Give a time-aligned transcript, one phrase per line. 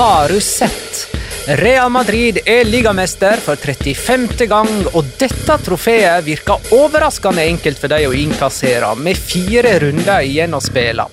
[0.00, 1.16] Har du sett?
[1.46, 4.46] Real Madrid er ligamester for 35.
[4.48, 10.56] gang, og dette trofeet virker overraskende enkelt for dem å innkassere, med fire runder igjen
[10.56, 11.04] å spille.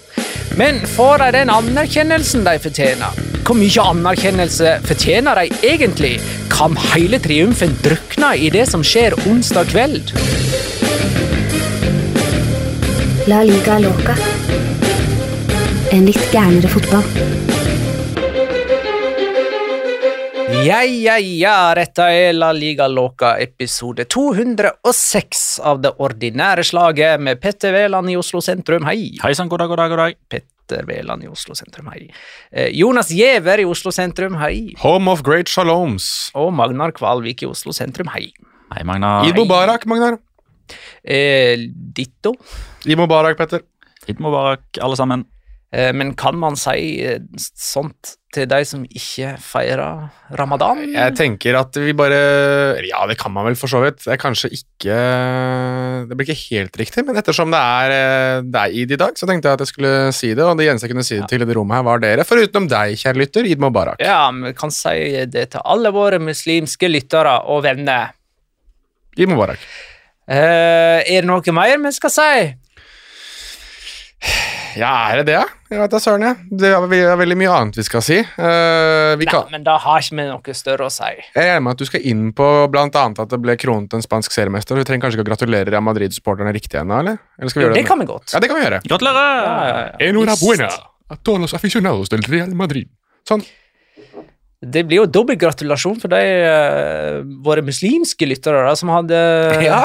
[0.55, 3.19] Men får de den anerkjennelsen de fortjener?
[3.41, 6.13] Hvor mye anerkjennelse fortjener de egentlig?
[6.53, 10.13] Kan hele triumfen drukne i det som skjer onsdag kveld?
[13.27, 14.15] La liga loca.
[15.91, 17.36] En litt gærnere fotball.
[20.65, 27.39] Ja, ja, ja, dette er La Liga Loca episode 206 av det ordinære slaget med
[27.43, 29.11] Petter Wæland i Oslo sentrum, hei.
[29.21, 30.17] Hei sann, god dag, god dag, god dag.
[30.33, 32.07] Petter Wæland i Oslo sentrum, hei.
[32.51, 34.73] Eh, Jonas Giæver i Oslo sentrum, hei.
[34.81, 36.09] Home of great shaloms.
[36.35, 38.31] Og Magnar Kvalvik i Oslo sentrum, hei.
[38.73, 39.27] Hei, Magnar.
[39.29, 40.17] Eid Mubarak, Magnar.
[41.05, 42.33] Eh, ditto.
[42.83, 43.63] Eid Mubarak, Petter.
[44.07, 45.27] Eid Mubarak, alle sammen.
[45.75, 47.19] Eh, men kan man si eh,
[47.59, 50.05] sånt til de som ikke feirer
[50.39, 50.79] ramadan?
[50.93, 52.19] Jeg tenker at vi bare
[52.87, 53.99] Ja, det kan man vel for så vidt.
[54.05, 54.99] Det er kanskje ikke
[56.07, 59.27] Det blir ikke helt riktig, men ettersom det er, deg er id i dag, så
[59.27, 61.43] tenkte jeg at jeg skulle si det, og det eneste jeg kunne si det til
[61.43, 62.27] i det rommet her, var dere.
[62.27, 64.03] Forutenom deg, kjære lytter, Id Mubarak.
[64.03, 68.15] Ja, vi kan si det til alle våre muslimske lyttere og venner.
[69.19, 69.59] Id Mubarak.
[70.27, 72.31] Uh, er det noe mer vi skal si?
[74.77, 75.39] Ja, er det det?
[75.71, 76.35] Jeg vet da søren, jeg.
[76.61, 78.17] Det er, er veldig mye annet vi skal si.
[78.37, 81.09] Uh, vi Nei, kan, men da har ikke vi noe større å si.
[81.09, 82.47] jeg regner med at du skal inn på
[83.03, 84.77] annet at det ble kronet en spansk seriemester.
[84.77, 87.17] Du trenger kanskje ikke å gratulere Real Madrid-supporterne riktig ennå, eller?
[87.39, 87.87] eller skal vi gjøre Det det?
[87.89, 88.31] kan vi godt.
[88.35, 88.81] Ja, det kan vi gjøre.
[88.87, 89.43] Gratulerer!
[89.43, 90.07] Ja, ja, ja.
[90.11, 90.69] Enhorabuena
[91.09, 92.89] a todos aficionados del Real Madrid.
[93.27, 93.43] Sånn.
[94.61, 99.19] Det blir jo dobbel gratulasjon for de uh, våre muslimske lyttere da, som hadde
[99.65, 99.83] Ja.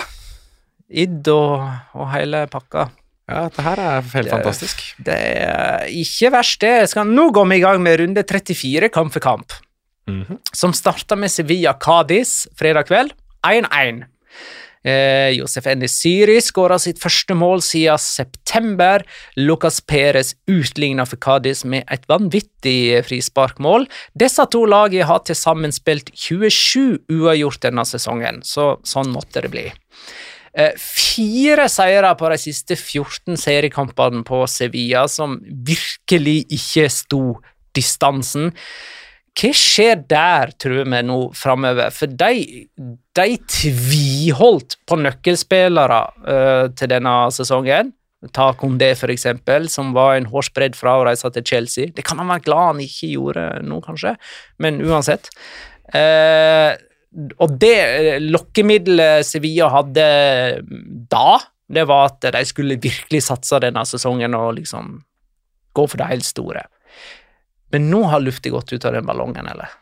[0.88, 1.64] id og,
[1.96, 2.88] og hele pakka.
[3.30, 4.80] Ja, det her er helt Det- fantastisk.
[4.98, 6.72] Det er ikke verst, det.
[6.80, 9.52] Jeg Skal, nå går vi i gang med runde 34, kamp for kamp.
[10.08, 10.38] Mhm.
[10.52, 13.12] Som starta med Sevilla Cádiz fredag kveld.
[13.44, 14.04] 1-1.
[14.84, 19.04] Eh, Josef Enesiri skåra sitt første mål siden september.
[19.36, 23.86] Lucas Perez utligna for Cádiz med et vanvittig frisparkmål.
[24.18, 29.52] Disse to lagene har til sammen spilt 27 uavgjort denne sesongen, så sånn måtte det
[29.52, 29.72] bli.
[30.52, 37.22] Eh, Fire seire på de siste 14 seriekampene på Sevilla, som virkelig ikke sto
[37.76, 38.50] distansen.
[39.32, 41.88] Hva skjer der, tror vi nå framover?
[41.94, 42.66] For de,
[43.16, 47.94] de tviholdt på nøkkelspillere uh, til denne sesongen.
[48.36, 51.90] Ta Kondé, for eksempel, som var en hårsbredd fra å reise til Chelsea.
[51.96, 54.14] Det kan han være glad han ikke gjorde nå, kanskje,
[54.62, 55.32] men uansett.
[55.96, 56.76] Eh,
[57.12, 60.04] og det eh, lokkemiddelet Sevilla hadde
[61.12, 61.40] da,
[61.72, 64.94] det var at de skulle virkelig satse denne sesongen og liksom
[65.76, 66.64] gå for det helt store.
[67.72, 69.72] Men nå har lufta gått ut av den ballongen, eller?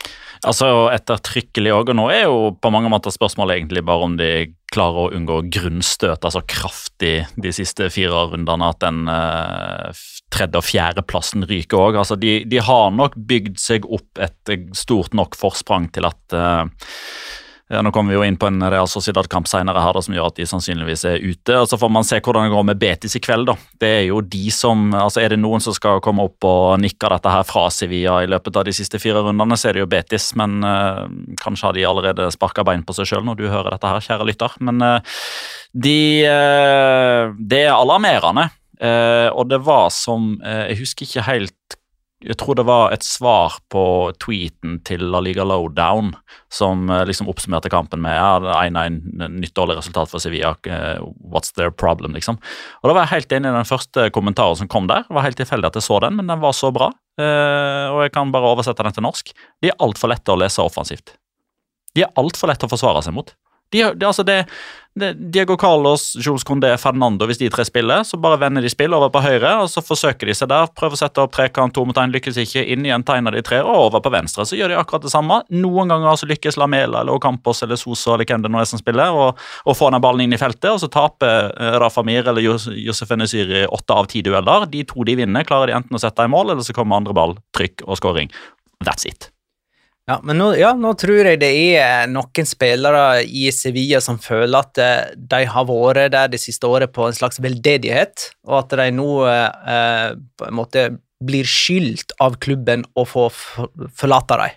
[0.46, 4.30] Altså ettertrykkelig òg, og nå er jo på mange måter spørsmålet egentlig bare om de
[4.72, 10.66] klarer å unngå grunnstøt, altså kraftig, de siste fire rundene, at den eh, tredje- og
[10.66, 12.00] fjerdeplassen ryker òg.
[12.00, 16.64] Altså de, de, har nok bygd seg opp et stort nok forsprang til at uh,
[17.70, 20.32] ja, nå kommer vi jo inn på en Real Sociedad-kamp senere her da, som gjør
[20.32, 21.54] at de sannsynligvis er ute.
[21.54, 23.46] og Så får man se hvordan det går med Betis i kveld.
[23.46, 23.54] da.
[23.78, 27.12] Det Er jo de som, altså er det noen som skal komme opp og nikke
[27.14, 29.90] dette her fra Sevilla i løpet av de siste fire rundene, så er det jo
[29.92, 30.32] Betis.
[30.34, 31.06] Men uh,
[31.38, 34.26] kanskje har de allerede sparka bein på seg sjøl når du hører dette her, kjære
[34.32, 34.58] lytter.
[34.66, 35.20] Men uh,
[35.70, 36.00] de,
[37.38, 38.50] det er alarmerende.
[38.80, 41.76] Og det var som Jeg husker ikke helt
[42.20, 43.82] jeg tror det var et svar på
[44.20, 46.10] tweeten til La Liga Lowdown
[46.52, 48.34] som eh, liksom oppsummerte kampen med ja,
[48.66, 48.98] 1-1,
[49.40, 50.52] nytt dårlig resultat for Sevilla.
[51.32, 52.36] What's their problem, liksom.
[52.82, 55.06] Og Da var jeg helt enig i den første kommentaren som kom der.
[55.08, 56.90] Det var helt tilfeldig at jeg så den, men den var så bra.
[57.20, 59.32] Og jeg kan bare oversette den til norsk.
[59.64, 61.16] De er altfor lette å lese offensivt.
[61.96, 63.32] De er altfor lette å forsvare seg mot.
[63.70, 64.42] De, de, altså det,
[64.98, 69.12] Diego Carlos, Jules Condé, Fernando, hvis de tre spiller, så bare vender de spill over
[69.14, 70.66] på høyre, og så forsøker de seg der.
[70.76, 72.64] Prøver å sette opp trekant, to mot én, lykkes ikke.
[72.74, 74.44] Inn igjen tegner de tre, og over på venstre.
[74.48, 75.40] Så gjør de akkurat det samme.
[75.54, 78.82] Noen ganger så lykkes Lamela eller Ocampos eller Soso eller hvem det nå er som
[78.82, 82.26] spiller, og, og får den ballen inn i feltet, og så taper eh, Rafa Mir
[82.26, 84.66] eller Josef Enesyri åtte av ti dueller.
[84.74, 87.16] De to de vinner, klarer de enten å sette i mål, eller så kommer andre
[87.16, 88.34] ball, trykk og skåring.
[88.82, 89.30] That's it.
[90.08, 94.56] Ja, men nå, ja, nå, tror jeg det er noen spillere i Sevilla som føler
[94.58, 98.74] at eh, de har vært der det siste året på en slags veldedighet, og at
[98.80, 100.08] de nå eh,
[100.40, 100.88] på en måte
[101.22, 104.56] blir skyldt av klubben å få forlate dem.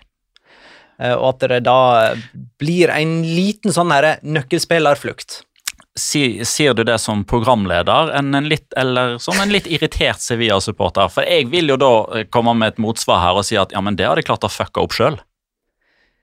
[1.04, 1.80] Eh, og at det da
[2.58, 5.42] blir en liten sånn her nøkkelspillerflukt.
[5.94, 11.06] Sier du det som programleder en, en litt, eller som en litt irritert Sevilla-supporter?
[11.14, 11.92] For jeg vil jo da
[12.34, 14.50] komme med et motsvar her og si at ja, men det har de klart å
[14.50, 15.20] fucke opp sjøl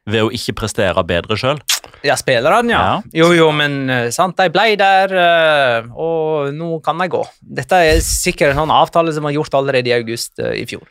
[0.10, 1.60] ved å ikke prestere bedre sjøl?
[2.06, 2.82] Ja, spillerne, ja.
[2.82, 2.94] ja.
[3.22, 7.22] Jo, jo, men eh, sant, de ble der, eh, og nå kan de gå.
[7.60, 10.88] Dette er sikkert en sånn avtale som var gjort allerede i august eh, i fjor.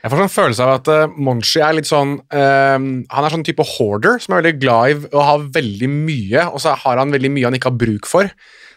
[0.00, 3.42] Jeg får sånn følelse av at uh, Monchi er litt sånn uh, Han er sånn
[3.44, 7.12] type hoarder som er veldig glad i å ha veldig mye, og så har han
[7.12, 8.30] veldig mye han ikke har bruk for.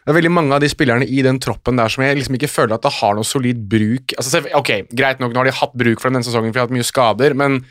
[0.03, 2.51] Det er veldig mange av de spillerne i den troppen der som jeg liksom ikke
[2.51, 5.77] føler at det har noe solid bruk Altså, ok, Greit nok, nå har de hatt
[5.79, 7.61] bruk for den denne sesongen, for de har hatt mye skader, men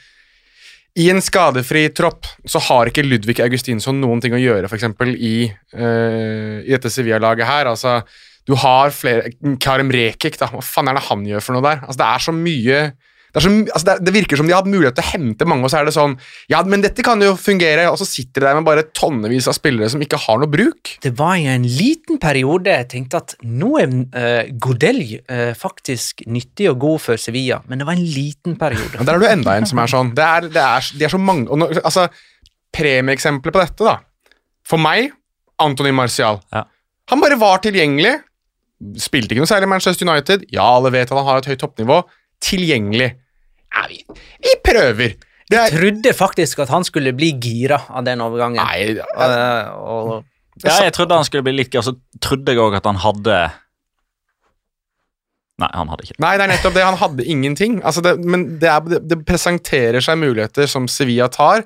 [0.99, 4.91] i en skadefri tropp så har ikke Ludvig Augustinsson noen ting å gjøre, f.eks.
[5.17, 5.37] I,
[5.79, 7.71] uh, i dette Sevilla-laget her.
[7.71, 8.01] Altså,
[8.49, 10.51] du har flere Karem Rekik, da.
[10.53, 11.81] Hva faen er det han gjør for noe der?
[11.87, 12.83] Altså, det er så mye
[13.33, 15.65] det, så, altså det, det, virker som de har hatt mulighet til å hente mange,
[15.65, 16.19] og så er det sånn
[16.53, 19.57] Ja, men dette kan jo fungere, og så sitter de der med bare tonnevis av
[19.57, 20.95] spillere som ikke har noe bruk.
[21.05, 25.01] Det var i en liten periode jeg tenkte at nå er uh, Godel
[25.31, 28.99] uh, faktisk nyttig og god for Sevilla, men det var en liten periode.
[28.99, 30.13] Men der er du enda en som er sånn.
[30.17, 32.09] Det er, det er, de er så mange og nå, altså,
[32.73, 33.99] Premieeksempler på dette, da.
[34.65, 35.11] For meg,
[35.61, 36.41] Antony Marcial.
[36.55, 36.65] Ja.
[37.13, 38.15] Han bare var tilgjengelig.
[38.99, 40.47] Spilte ikke noe særlig Manchester United.
[40.55, 42.01] Ja, alle vet at han har et høyt toppnivå.
[42.43, 43.11] Tilgjengelig.
[43.73, 44.01] Ja, vi,
[44.43, 45.17] vi prøver.
[45.53, 45.75] Jeg er...
[45.75, 48.61] trodde faktisk at han skulle bli gira av den overgangen.
[48.61, 50.13] Nei, ja, uh, og...
[50.65, 53.37] ja, jeg trodde han skulle bli litt gira, så trodde jeg òg at han hadde
[55.63, 56.85] Nei, han hadde ikke Nei, det er nettopp det.
[56.89, 57.75] Han hadde ingenting.
[57.87, 61.63] Altså det, men det, er, det, presenterer seg muligheter som Sevilla tar,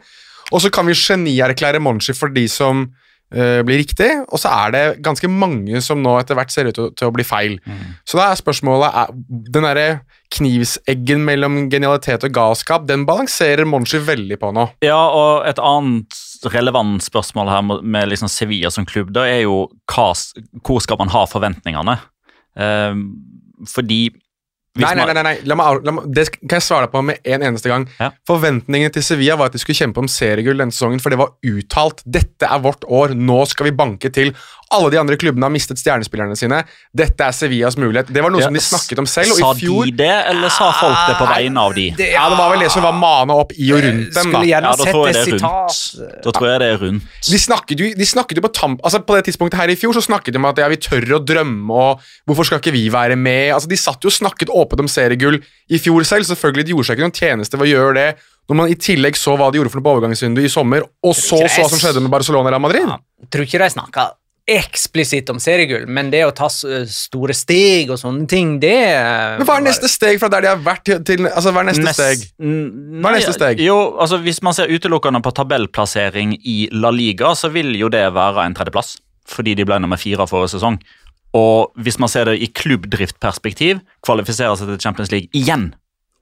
[0.53, 4.75] og så kan vi genierklære Monchi for de som uh, blir riktig, og så er
[4.75, 7.57] det ganske mange som nå etter hvert ser ut til, å bli feil.
[7.67, 7.97] Mm.
[8.07, 9.17] Så da er spørsmålet er,
[9.51, 9.89] Den derre
[10.37, 14.69] knivseggen mellom genialitet og galskap, den balanserer Monchi veldig på nå.
[14.85, 16.19] Ja, og et annet
[16.55, 20.11] relevant spørsmål her med liksom Sevilla som klubb, da er jo hva,
[20.67, 21.99] hvor skal man ha forventningene?
[22.57, 22.95] Uh,
[23.71, 24.09] fordi
[24.77, 25.35] Nei, nei, nei, nei.
[25.49, 27.87] La meg, la meg, det kan jeg svare på med en eneste gang.
[28.01, 28.11] Ja.
[28.29, 31.35] Forventningene til Sevilla var at de skulle kjempe om seriegull denne sesongen, for det var
[31.47, 32.03] uttalt.
[32.05, 34.35] Dette er vårt år, nå skal vi banke til.
[34.75, 36.57] Alle de andre klubbene har mistet stjernespillerne sine.
[36.91, 38.09] Dette er Sevillas mulighet.
[38.11, 39.37] Det var noe ja, som de snakket om selv.
[39.39, 41.85] sa fjor, de det, eller sa folk det på vegne av de?
[42.01, 44.35] Det, ja, det var vel det som var mana opp i og rundt dem.
[44.35, 44.43] Da.
[44.49, 45.79] Ja, da tror jeg det er rundt.
[46.27, 47.07] Da tror jeg det er rundt.
[47.31, 48.83] De snakket jo, de snakket jo på tamp...
[48.83, 51.15] Altså, på det tidspunktet her i fjor så snakket de om at ja, vi tør
[51.15, 53.55] å drømme, og hvorfor skal ikke vi være med?
[53.55, 55.39] Altså, De satt jo og snakket åpent om seriegull
[55.71, 56.27] i fjor selv.
[56.27, 58.11] Selvfølgelig, de gjorde seg ikke noen tjeneste ved å gjøre det.
[58.51, 61.15] Når man i tillegg så hva de gjorde for noe på overgangsvinduet i sommer, og
[61.19, 62.87] så så hva som skjedde med Barcelona og Real Madrid.
[62.87, 64.13] Ja, tror ikke de snakka
[64.47, 68.77] eksplisitt om seriegull, men det å ta store steg og sånne ting, det
[69.41, 71.69] Men hva er neste steg fra der de har vært til, til altså, Hva er
[71.73, 72.23] neste Nest- steg?
[72.39, 73.63] Hva er neste steg?
[73.65, 78.05] Jo, altså Hvis man ser utelukkende på tabellplassering i La Liga, så vil jo det
[78.15, 78.97] være en tredjeplass.
[79.27, 80.79] Fordi de ble nummer fire forrige sesong.
[81.35, 85.73] Og hvis man ser det i klubbdriftperspektiv, kvalifiserer seg til Champions League igjen.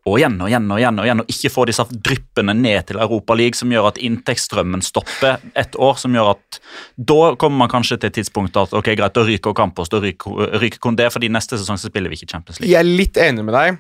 [0.04, 2.98] Og igjen og igjen og igjen, og igjen, og ikke få disse dryppene ned til
[3.00, 5.96] Europa League, som gjør at inntektsstrømmen stopper et år.
[5.96, 6.60] som gjør at
[6.96, 10.58] Da kommer man kanskje til et tidspunkt at ok, greit, da ryker Campos, da ryker,
[10.60, 12.72] ryker Kondé, fordi neste sesong så spiller vi ikke Champions League.
[12.72, 13.78] Jeg er litt enig med deg,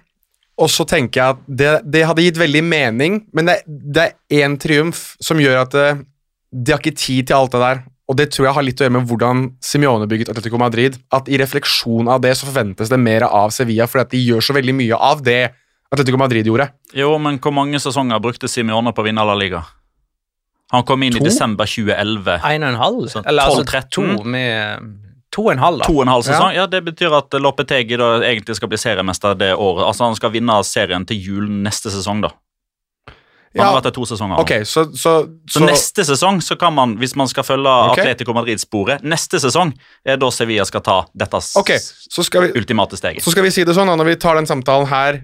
[0.56, 4.46] og så tenker jeg at det, det hadde gitt veldig mening, men det, det er
[4.46, 5.88] én triumf som gjør at det,
[6.54, 7.82] de har ikke tid til alt det der.
[8.08, 10.96] Og det tror jeg har litt å gjøre med hvordan Simione bygget Atletico Madrid.
[11.12, 14.44] At i refleksjon av det så forventes det mer av Sevilla, fordi at de gjør
[14.44, 15.42] så veldig mye av det
[15.94, 16.68] Atletico Madrid gjorde.
[16.96, 19.62] Jo, men hvor mange sesonger brukte Simione på å vinne La Liga?
[20.74, 21.22] Han kom inn To?
[21.22, 22.38] i desember 2011.
[22.50, 23.08] En og en halv?
[23.12, 23.90] Så Eller altså 12-13.
[23.94, 24.92] to med
[25.34, 25.86] To og en halv, da.
[25.90, 26.52] To og en halv sesong.
[26.54, 26.64] Ja.
[26.70, 29.82] Det betyr at Lopetegi da egentlig skal bli seriemester det året.
[29.88, 32.30] Altså Han skal vinne serien til jul neste sesong, da.
[33.54, 35.10] Han Ja, har vært der to sesonger Okay, Ok, så, så,
[35.46, 38.02] Så, neste sesong så kan man, hvis man skal følge okay.
[38.02, 39.70] Atletico Madrid-sporet Neste sesong
[40.04, 43.22] er da Sevilla skal ta dette okay, så skal, vi, ultimate steget.
[43.22, 45.20] så skal vi si det sånn, da, når vi tar den samtalen her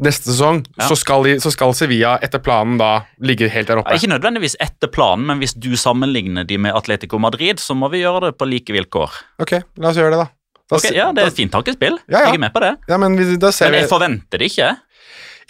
[0.00, 0.88] neste sesong, Ja.
[0.88, 3.94] så, skal så skal Sevilla etter planen da ligge helt der Ja, oppe.
[3.98, 8.00] ikke nødvendigvis etter planen, men hvis du sammenligner de med Atletico Madrid, så må vi
[8.02, 9.10] gjøre det på like vilkår.
[9.40, 10.28] Ok, la oss gjøre det, da.
[10.70, 11.98] da Ok, ja, Det er et fint tankespill.
[12.08, 12.26] Ja, ja.
[12.30, 12.76] Jeg er med på det.
[12.88, 14.76] Ja, men vi, da ser Men jeg forventer det ikke.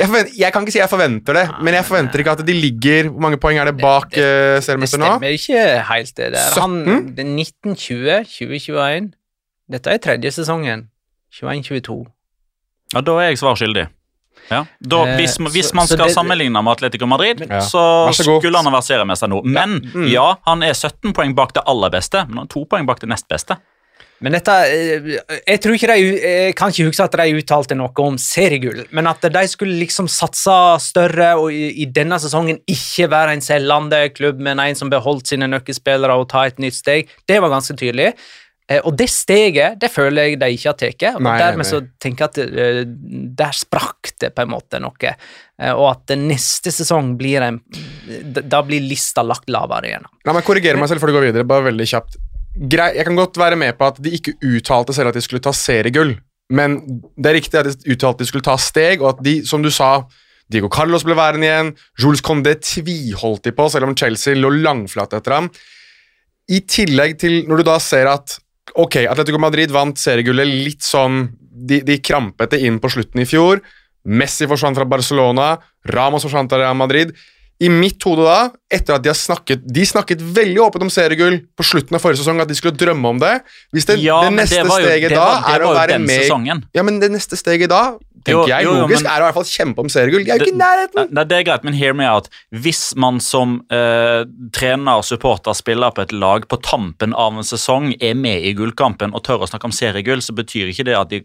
[0.01, 2.53] jeg, forventer, jeg kan ikke si jeg forventer det, men jeg forventer ikke at de
[2.55, 4.57] ligger Hvor mange poeng er det bak Det- nå?
[4.57, 5.11] Det seriemester nå?
[5.19, 6.61] stemmer ikke helt, det der.
[6.61, 7.15] Han, 17?
[7.15, 9.13] det er 1920, 2021
[9.71, 10.89] Dette er tredje sesongen.
[11.33, 12.07] 21-22.
[12.95, 13.87] Ja, Da er jeg svar skyldig.
[14.51, 14.65] Ja.
[14.83, 17.61] Da, Eh, hvis, hvis så- man så skal det- sammenligne med Atletico Madrid, Ja.
[17.61, 19.43] så, så skulle han ha vært seriemester nå.
[19.45, 20.09] Men Mm.
[20.11, 22.99] ja, han er 17 poeng bak det aller beste, men han er to poeng bak
[23.01, 23.57] det nest beste.
[24.23, 27.91] Men dette eh, Jeg tror ikke de Jeg kan ikke huske at de uttalte noe
[27.97, 33.09] om seriegull, men at de skulle liksom satse større og i, i denne sesongen ikke
[33.09, 37.09] være en selgende klubb, men en som beholdt sine nøkkelspillere og ta et nytt steg,
[37.27, 38.13] det var ganske tydelig.
[38.71, 41.05] Eh, Og det steget det føler jeg de ikke har tatt.
[41.17, 41.69] Og Nei, dermed nei.
[41.71, 42.83] så tenker jeg at eh,
[43.43, 45.15] der sprakk det på en måte noe.
[45.59, 47.61] Eh, Og at neste sesong blir en
[48.51, 50.07] Da blir lista lagt lavere igjen.
[50.25, 51.45] La meg korrigere meg selv før du går videre.
[51.51, 52.17] bare veldig kjapt.
[52.61, 55.53] Jeg kan godt være med på at de ikke uttalte selv at de skulle ta
[55.55, 56.17] seriegull,
[56.51, 56.81] men
[57.17, 59.63] det er riktig at de uttalte at de skulle ta steg, og at de, som
[59.63, 60.03] du sa
[60.51, 61.71] Diego Carlos ble værende igjen.
[62.03, 65.47] Jules Condé tviholdt de på, selv om Chelsea lå langflat etter ham.
[66.51, 68.35] I tillegg til når du da ser at
[68.75, 71.29] ok, Atletico Madrid vant seriegullet litt sånn
[71.61, 73.61] De, de krampet det inn på slutten i fjor.
[74.09, 75.59] Messi forsvant fra Barcelona,
[75.93, 77.11] Ramos forsvant fra Real Madrid.
[77.61, 81.37] I mitt hode da, etter at de har snakket De snakket veldig åpent om seriegull
[81.53, 83.35] på slutten av forrige sesong, at de skulle drømme om det.
[83.75, 86.23] Hvis det, Ja, det neste det jo- steget det da var- er å være med
[86.23, 86.65] sesongen.
[86.73, 89.27] Ja, men det neste steget da, tenker Jo, jeg jo, logisk, men- er å i
[89.29, 90.25] hvert fall kjempe om seriegull.
[90.25, 91.13] De er jo ikke i nærheten!
[91.17, 92.29] Nei, det er greit, men hear me out.
[92.53, 97.95] Hvis man som eh, trener, supporter, spiller på et lag på tampen av en sesong,
[98.01, 101.09] er med i gullkampen og tør å snakke om seriegull, så betyr ikke det at
[101.13, 101.23] de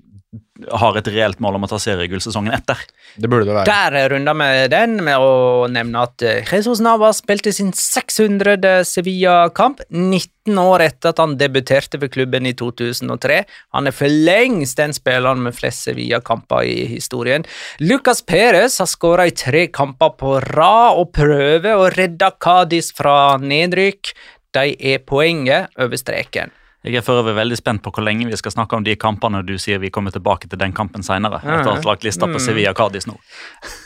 [0.71, 2.79] har et reelt mål om å ta seriegull sesongen etter.
[3.19, 3.67] Det burde det være.
[3.67, 8.83] Der runda vi den med å nevne at eh, Jesus Navas spilte sin 600.
[8.87, 13.41] Sevilla-kamp 19 år etter at han debuterte ved klubben i 2003.
[13.75, 17.47] Han er for lengst den spilleren med flest Sevilla-kamper i historien.
[17.83, 23.35] Lucas Perez har skåra i tre kamper på rad og prøver å redde Cádiz fra
[23.41, 24.15] nedrykk.
[24.55, 26.55] De er poenget over streken.
[26.85, 29.41] Jeg er for øvrig veldig spent på hvor lenge vi skal snakke om de kampene
[29.45, 31.39] du sier vi kommer tilbake til den kampen senere.
[31.41, 33.17] Etter å ha lagt lista på Sevilla Cádiz nå.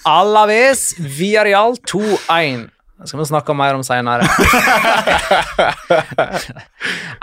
[0.10, 2.68] Alaves Villarreal 2-1.
[3.00, 4.26] Det skal vi snakke mer om senere.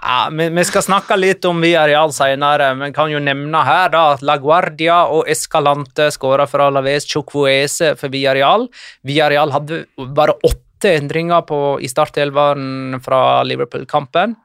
[0.00, 4.06] ja, vi, vi skal snakke litt om Villarreal senere, men kan jo nevne her da
[4.14, 8.64] at La Guardia og Escalante skåra for Alaves Chukwueze for Villarreal.
[9.04, 9.84] Villarreal hadde
[10.16, 14.38] bare åtte endringer på, i startelveren fra Liverpool-kampen.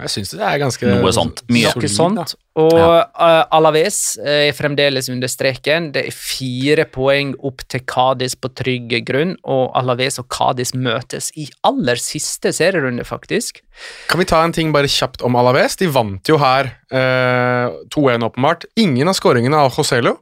[0.00, 1.42] Jeg syns det er ganske Noe sånt.
[1.52, 1.70] Mye.
[1.76, 2.32] Noe sånt.
[2.58, 5.90] Og uh, Alaves er fremdeles under streken.
[5.94, 11.30] Det er fire poeng opp til Kadis på trygg grunn, og Alaves og Kadis møtes
[11.38, 13.62] i aller siste serierunde, faktisk.
[14.10, 15.78] Kan vi ta en ting bare kjapt om Alaves?
[15.80, 18.68] De vant jo her uh, 2-1, åpenbart.
[18.80, 20.16] Ingen av skåringene av Joselo.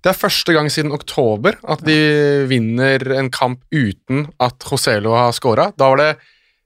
[0.00, 1.96] Det er første gang siden oktober at de
[2.48, 5.70] vinner en kamp uten at Joselo har skåra.
[5.76, 6.12] Da var det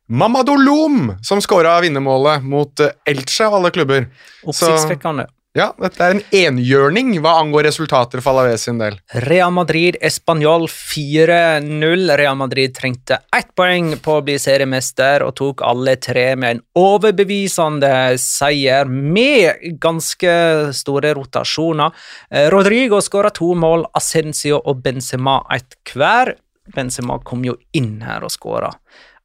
[0.08, 4.10] Mamadou Loum som skåra vinnermålet mot eh, Elche av alle klubber.
[4.44, 5.28] Oppsiktsvekkende.
[5.54, 8.96] Ja, dette er en enhjørning hva angår resultater for Alaves sin del.
[9.22, 12.10] Real Madrid Español 4-0.
[12.18, 16.62] Real Madrid trengte ett poeng på å bli seriemester og tok alle tre med en
[16.82, 20.34] overbevisende seier med ganske
[20.74, 21.94] store rotasjoner.
[22.34, 26.34] Eh, Rodrigo skåra to mål, Ascencio og Benzema ett hver.
[26.74, 28.70] Benzema kom jo inn her og skåra,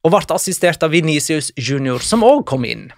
[0.04, 2.88] og ble assistert av Venicius Junior, som òg kom inn.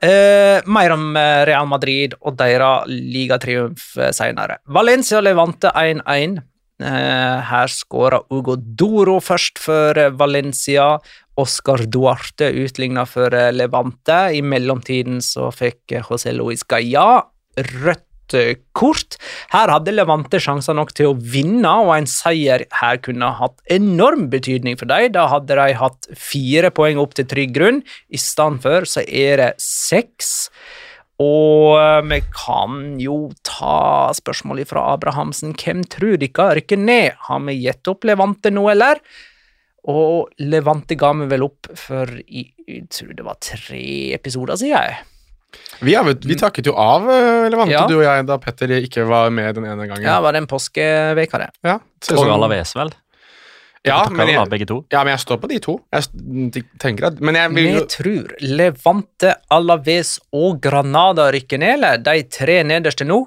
[0.00, 4.60] Eh, mer om eh, Real Madrid og deres ligatriumf eh, senere.
[4.72, 6.38] Valencia Levante 1-1.
[6.80, 10.94] Eh, her skåra Ugo Doro først for eh, Valencia.
[11.40, 14.22] Oscar Duarte utligna for Levante.
[14.36, 17.22] I mellomtiden så fikk José Luis Gaia
[17.60, 19.16] rødt eh, kort.
[19.54, 24.28] Her hadde Levante sjanser nok til å vinne, og en seier her kunne hatt enorm
[24.32, 25.12] betydning for dem.
[25.16, 27.82] Da hadde de hatt fire poeng opp til trygg grunn.
[28.10, 30.50] I stedet for så er det seks.
[31.20, 35.52] Og eh, vi kan jo ta spørsmålet fra Abrahamsen.
[35.58, 37.18] Hvem tror dere rykker ned?
[37.28, 39.02] Har vi gitt opp Levante nå, eller?
[39.90, 43.84] Og Levante ga vi vel opp for i, jeg tror det var tre
[44.16, 45.06] episoder siden.
[45.80, 47.86] Vi, har, vi takket jo av eh, Levante, Ja.
[47.88, 50.04] du og jeg, da Petter ikke var med den ene gangen.
[50.04, 51.48] Ja, var det en påskeveke, det?
[51.66, 51.78] Ja,
[52.16, 52.92] Og Alaves, vel?
[53.86, 54.36] ja, men jeg,
[54.92, 55.78] ja, men jeg står på de to.
[55.92, 61.96] Jeg tenker at Men jeg vil Vi tror Levante, Alaves og Granada rykker ned, eller?
[62.04, 63.22] De tre nederste nå,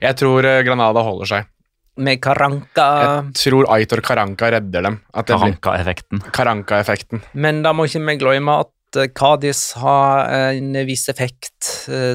[0.00, 1.48] Jeg tror eh, Granada holder seg.
[2.00, 5.00] med Karanka Jeg tror Aitor Karanka redder dem.
[5.12, 6.22] Karanka-effekten.
[6.32, 7.20] Karanka-effekten.
[7.34, 11.88] Men da må ikke vi glemme at eh, Cádiz har en viss effekt.
[11.88, 12.14] eh,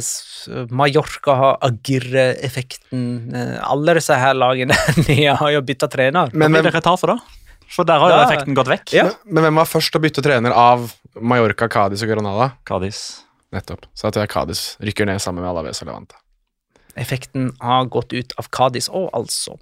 [0.69, 3.33] Mallorca har Agirre-effekten.
[3.35, 4.75] eh, Alle disse her lagene
[5.07, 6.31] nede har jo bytta trener.
[6.33, 7.17] Men, Hva blir dere ta for da?
[7.67, 8.93] For der har jo effekten gått vekk.
[8.95, 9.09] Ja.
[9.25, 10.85] men hvem var først å bytte trener av
[11.19, 12.53] Mallorca, Cádiz og Granada?
[12.67, 13.01] Cádiz.
[13.51, 13.85] Nettopp.
[13.95, 16.15] Så at Cádiz rykker ned sammen med Alaves og Levante.
[16.97, 19.57] Effekten har gått ut av Cádiz òg, altså.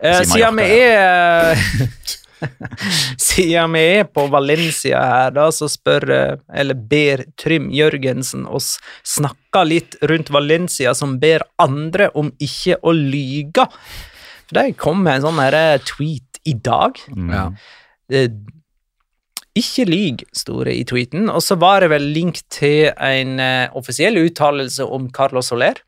[0.00, 1.58] Eh, siden vi er
[3.30, 8.76] Siden vi er på Valencia her, da, så spør eh, Eller ber Trym Jørgensen oss
[9.06, 13.66] snakke litt rundt Valencia, som ber andre om ikke å lyge.
[14.46, 16.98] For de kom med en sånn eh, tweet i dag.
[17.12, 17.34] Mm.
[17.34, 17.44] Ja.
[18.14, 18.32] Eh,
[19.60, 21.28] ikke lyg, sto det i tweeten.
[21.28, 23.40] Og så var det vel link til en
[23.76, 25.82] offisiell uttalelse om Carlos Soler.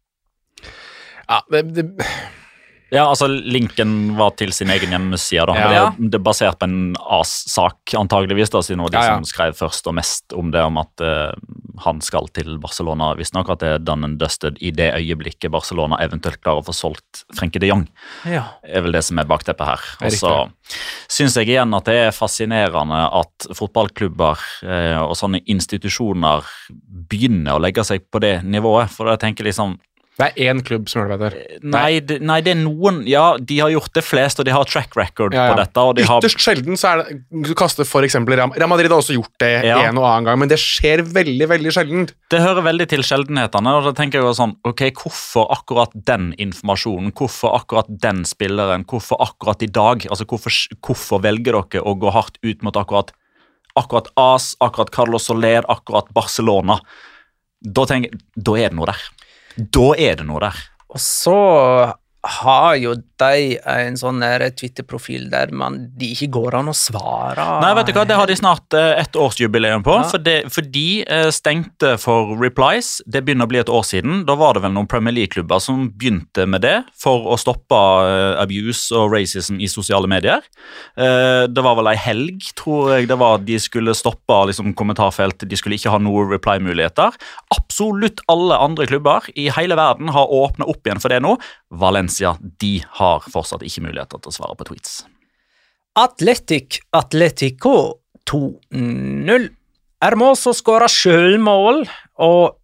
[1.29, 1.85] Ja, det, det,
[2.93, 5.47] Ja, altså Linken var til sin egen hjemmeside.
[5.49, 5.55] da.
[5.57, 5.69] Ja.
[5.97, 9.15] Det, er, er basert på en AS-sak, antageligvis, da, siden det var de Ja, ja.
[9.17, 11.33] som skrev først og mest om det, om at uh,
[11.87, 13.15] han skal til Barcelona.
[13.17, 16.75] Visstnok at det er done and dusted i det øyeblikket Barcelona eventuelt klarer å få
[16.77, 17.87] solgt Frenke de Jong.
[18.29, 18.45] Ja.
[18.61, 19.87] er vel det som er bakteppet her.
[20.03, 20.35] Er Og så
[21.09, 26.45] syns jeg igjen at det er fascinerende at fotballklubber uh, og sånne institusjoner
[27.09, 28.93] begynner å legge seg på det nivået.
[28.93, 29.79] For jeg tenker liksom
[30.21, 31.61] det er én klubb som gjør det, bedre.
[31.73, 34.67] Nei, det, nei, det er noen Ja, de har gjort det flest, og de har
[34.69, 35.55] track record Ja, ja.
[35.55, 35.85] på dette.
[35.97, 36.19] de har...
[36.21, 39.33] Ytterst sjelden så er det Du kaster for eksempel Real Real Madrid har også gjort
[39.41, 39.79] det Ja.
[39.89, 42.05] en og annen gang, men det skjer veldig, veldig sjelden.
[42.31, 43.73] Det hører veldig til sjeldenhetene.
[43.79, 47.15] og da tenker jeg jo sånn, ok, Hvorfor akkurat den informasjonen?
[47.17, 48.85] Hvorfor akkurat den spilleren?
[48.85, 50.05] Hvorfor akkurat i dag?
[50.13, 50.53] Altså, Hvorfor,
[50.85, 53.11] hvorfor velger dere å gå hardt ut mot akkurat,
[53.81, 56.79] akkurat AS, akkurat Carlos Soler, akkurat Barcelona?
[57.65, 59.03] Da, tenker, jeg, da er det noe der.
[59.57, 60.61] Da er det noe der.
[60.93, 61.37] Og så
[62.23, 64.23] har jo de en sånn
[64.59, 67.45] Twitter-profil der man, de ikke går an å svare.
[67.63, 69.95] Nei, vet du hva, Det har de snart et ett årsjubileum på.
[70.01, 70.05] Ja.
[70.09, 73.01] For, det, for de eh, stengte for replies.
[73.07, 74.25] Det begynner å bli et år siden.
[74.29, 78.41] Da var det vel noen Premier League-klubber som begynte med det for å stoppe eh,
[78.41, 80.45] abuse og racism i sosiale medier.
[80.97, 85.45] Eh, det var vel ei helg, tror jeg det var, de skulle stoppe liksom, kommentarfelt.
[85.49, 87.17] De skulle ikke ha noen reply-muligheter.
[87.57, 91.37] Absolutt alle andre klubber i hele verden har åpna opp igjen for det nå.
[91.73, 92.12] Valencia
[92.63, 95.03] de har fortsatt ikke muligheter til å svare på tweets.
[95.99, 97.75] Atletic Atletico
[98.31, 99.49] 2-0.
[100.03, 101.85] Hermoso skåra sjølmål
[102.25, 102.57] og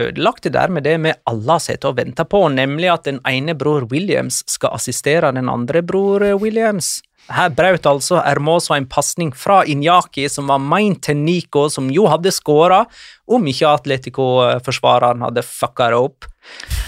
[0.00, 3.86] ødelagte dermed det vi alle har sett og venta på, nemlig at den ene bror
[3.90, 6.98] Williams skal assistere den andre bror Williams.
[7.30, 12.08] Her brøt altså Hermoso en pasning fra Inyaki, som var meint til Nico, som jo
[12.10, 12.84] hadde skåra,
[13.30, 16.29] om ikke Atletico-forsvareren hadde fucka det opp.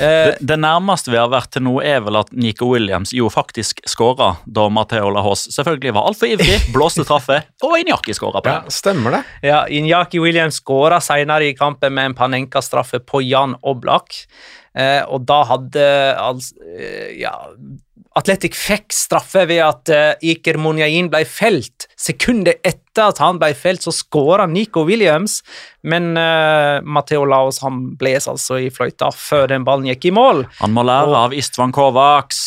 [0.01, 3.29] Eh, Det, det nærmeste vi har vært til nå, er vel at Nico Williams jo
[3.33, 8.51] faktisk skåra da Matheo Lahos selvfølgelig var altfor ivrig, blåste traffe, og Injaki skåra på
[8.53, 9.23] Ja, stemmer det.
[9.47, 14.25] Ja, Inyaki Williams skåra senere i kampen med en Panenka-straffe på Jan Oblak.
[14.75, 15.83] Eh, og da hadde
[16.17, 17.35] altså eh, Ja,
[18.19, 21.87] Atletic fikk straffe ved at uh, Iker Monjain ble felt.
[21.97, 25.39] Sekundet etter at han ble felt, så skåra Nico Williams,
[25.83, 30.45] men uh, Matteo Laos han bles altså i fløyta før den ballen gikk i mål.
[30.61, 32.43] Han må lære av Istvan Kovacs.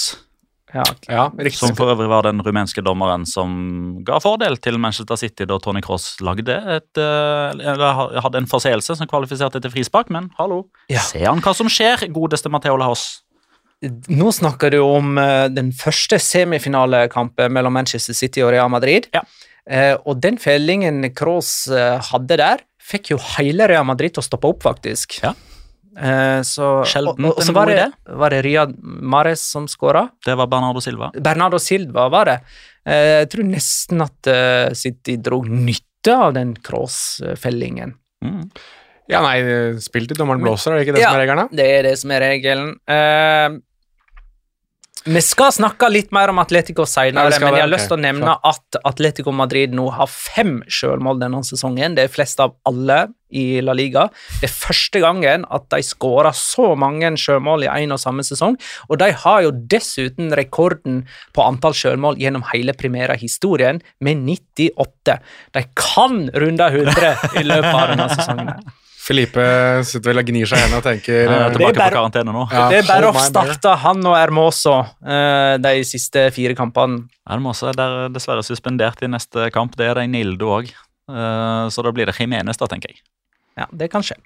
[0.76, 1.30] Ja, Ja.
[1.56, 5.80] Som for øvrig var den rumenske dommeren som ga fordel til Manchester City da Tony
[5.82, 10.10] Cross lagde et, eh, eller hadde en forseelse som kvalifiserte til frispark.
[10.12, 11.00] Men hallo, Ja.
[11.00, 13.22] ser han hva som skjer, godeste Matheo Laos.
[14.10, 19.10] Nå snakker du om eh, den første semifinalekampen mellom Manchester City og Real Madrid.
[19.16, 19.22] Ja.
[19.66, 24.26] Eh, og den fellingen Kroos eh, hadde der, fikk jo hele Real Madrid til å
[24.28, 25.18] stoppe opp, faktisk.
[25.24, 25.34] Ja.
[25.96, 27.88] Eh, så, og, og, så var det,
[28.20, 30.06] var det Riyad Mahrez som skåra.
[30.26, 31.12] Det var Bernardo Silva.
[31.16, 32.40] Bernardo Silva var det.
[32.86, 34.32] Eh, jeg tror nesten at
[34.78, 37.96] City dro nytte av den Kroos-fellingen.
[38.26, 38.44] Mm.
[39.10, 39.38] Ja, nei,
[39.86, 41.12] spill til dommeren blåser, er det ikke det Ja.
[41.12, 41.50] som er regelen?
[41.50, 42.70] Ja, Det er det som er regelen.
[42.90, 43.50] Eh,
[45.06, 48.02] vi skal snakke litt mer om Atletico senere, vi men jeg har lyst til å
[48.02, 51.94] nevne at Atletico Madrid nå har fem sjølmål denne sesongen.
[51.98, 54.08] Det er flest av alle i La Liga.
[54.40, 58.58] Det er første gangen at de skårer så mange sjølmål i én og samme sesong,
[58.90, 61.04] og de har jo dessuten rekorden
[61.38, 65.20] på antall sjølmål gjennom hele Primera-historien, med 98.
[65.54, 68.76] De kan runde 100 i løpet av denne sesongen.
[69.06, 69.46] Filipe
[69.86, 71.98] sitter vel og gnir seg i hendene og tenker Han er eh, tilbake bare- på
[72.00, 72.46] karantene nå.
[72.52, 77.04] Ja, Det er bare å starte han og Hermoso eh, de siste fire kampene.
[77.30, 79.76] Hermoso er dessverre suspendert i neste kamp.
[79.78, 80.72] Det er det Nildo òg.
[81.06, 82.98] Så da blir det Jimenez, da, tenker jeg.
[83.56, 84.18] Ja, det kan skje.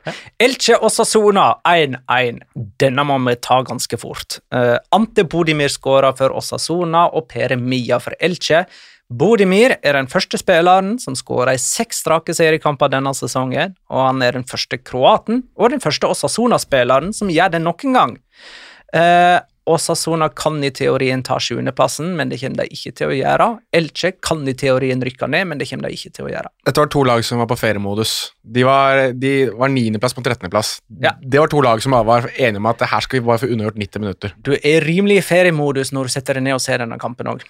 [0.42, 2.40] Elche og Sassona 1-1.
[2.82, 4.40] Denne må vi ta ganske fort.
[4.56, 8.64] Eh, Ante Bodimir skåra for Osasona og Pere Mia for Elche.
[9.10, 14.22] Bodimir er den første spilleren som skåra i seks strake seriekamper denne sesongen, og han
[14.22, 18.20] er den første kroaten og den første Osasona-spilleren som gjør det noen gang.
[18.94, 23.48] Eh, Osasona kan i teorien ta sjuendeplassen, men det kommer de ikke til å gjøre.
[23.80, 26.50] Elche kan i teorien rykke ned, men det kommer de ikke til å gjøre.
[26.70, 28.16] Dette var to lag som var på feriemodus.
[28.42, 30.76] De var, de var 9.-plass på 13.-plass.
[31.02, 31.16] Ja.
[31.22, 33.82] Det var to lag som var enige om at her skal vi bare få unnagjort
[33.82, 34.38] 90 minutter.
[34.38, 37.46] Du er rimelig i feriemodus når du setter deg ned og ser denne kampen òg.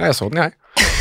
[0.00, 0.56] Ja, jeg så den, jeg.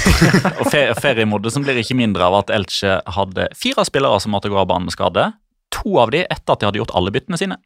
[0.59, 1.13] Og fe
[1.53, 4.89] som blir ikke mindre av at Elche hadde fire spillere som måtte gå av banen
[4.89, 5.29] med skade.
[5.79, 7.59] To av de etter at de hadde gjort alle byttene sine.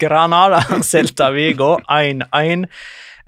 [0.00, 2.64] Granada, Celta Vigo 1-1.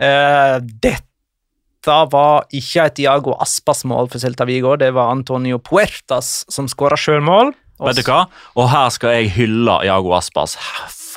[0.00, 6.68] Uh, dette var ikke et Diago Aspas-mål for Celta Vigo, det var Antonio Puertas som
[6.70, 7.52] skåra sjølmål.
[7.84, 8.24] Vet du hva?
[8.58, 10.56] Og her skal jeg hylle Jago Aspas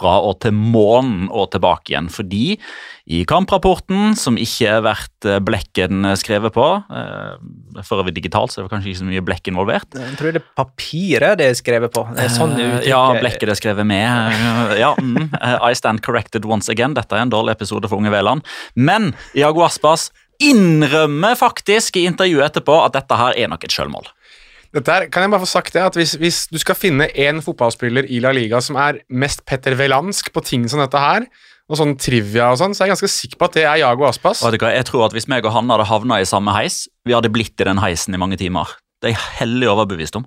[0.02, 2.10] fra og til månen og tilbake igjen.
[2.12, 2.58] Fordi
[3.12, 8.62] i kamprapporten, som ikke er verdt eh, blekken skrevet på eh, For øvrig digitalt, så
[8.62, 9.98] er det kanskje ikke så mye blekk involvert.
[9.98, 12.06] Jeg tror det er papiret det er skrevet på.
[12.16, 14.08] Det er sånn Eh, ja, blekket det er skrevet med.
[14.36, 16.94] Eh, Ja, mm, eh, I stand corrected once again.
[16.98, 18.46] Dette er en dårlig episode for Unge Veland.
[18.76, 20.10] Men Jago Aspas
[20.42, 24.08] innrømmer faktisk i intervjuet etterpå at dette her er nok et sjølmål.
[24.72, 27.42] Dette her, kan jeg bare få sagt det, at hvis, hvis du skal finne én
[27.44, 31.26] fotballspiller i La Liga som er mest Petter Velansk på ting som dette her,
[31.72, 34.08] og sånn trivia og sånn, så er jeg ganske sikker på at det er Jago
[34.08, 34.42] Aspas.
[34.44, 36.86] Vet du hva, Jeg tror at Hvis meg og han hadde havna i samme heis,
[37.08, 38.68] vi hadde blitt i den heisen i mange timer.
[39.02, 40.26] Det er jeg hellig overbevist om.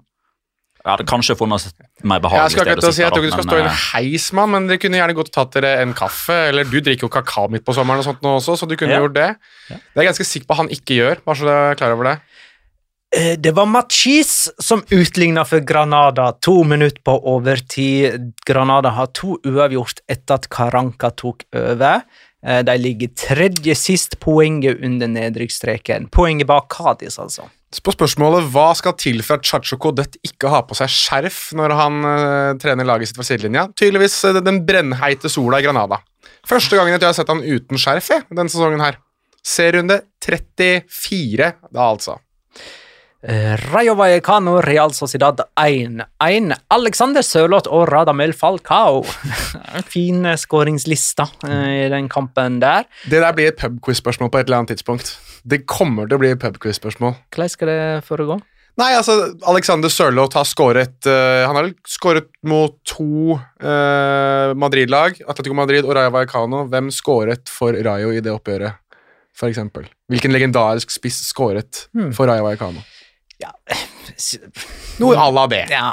[0.85, 3.09] Jeg hadde kanskje funnet et mer behagelig ikke sted Jeg å å si sitte.
[3.09, 5.30] at du da, skal stå i en eh, heis, mann, men dere kunne gjerne godt
[5.33, 8.35] tatt dere en kaffe, eller du drikker jo kakao midt på sommeren og sånt nå
[8.37, 9.00] også, så du kunne Ja.
[9.00, 9.30] gjort det.
[9.70, 12.04] Det er jeg ganske sikker på han ikke gjør, bare så du er klar over
[12.11, 12.16] det.
[13.16, 18.33] Eh, Det var Machis som utligna for Granada to minutter på overtid.
[18.46, 22.03] Granada har to uavgjort etter at Caranca tok over.
[22.46, 26.11] Eh, De ligger tredje sist poenget under nedrykksstreken.
[26.11, 27.46] Poenget bak Kadis, altså.
[27.83, 31.72] På spørsmålet hva skal til for at Chacho Codet ikke har på seg skjerf når
[31.74, 35.98] han uh, trener laget sitt fra sidelinja, tydeligvis uh, den brennheite sola i Granada.
[36.46, 39.00] Første gangen jeg har sett han uten skjerf jeg, denne sesongen her.
[39.42, 42.20] Serierunde 34, da altså.
[43.25, 46.53] Eh, Rayo Vallecano, Real Sociedad 1-1.
[46.69, 49.01] Alexander Sørloth og Radamel Falcao.
[49.95, 52.85] fin skåringsliste eh, i den kampen der.
[53.09, 55.15] Det der blir et pubquiz-spørsmål på et eller annet tidspunkt.
[55.41, 57.17] Det kommer til å bli et pubquiz-spørsmål.
[57.33, 58.37] Hvordan skal det foregå?
[58.77, 59.17] Nei, altså,
[59.49, 65.95] Alexander Sørloth har skåret uh, Han har skåret mot to uh, Madrid-lag, Atletico Madrid og
[65.95, 66.65] Rayo Vallecano.
[66.73, 68.75] Hvem skåret for Rayo i det oppgjøret,
[69.47, 69.87] eksempel?
[70.11, 72.11] Hvilken legendarisk spiss skåret Hmm.
[72.13, 72.83] for Rayo Vallecano?
[73.44, 73.52] Ja,
[75.02, 75.66] Noe à la det.
[75.72, 75.92] ja.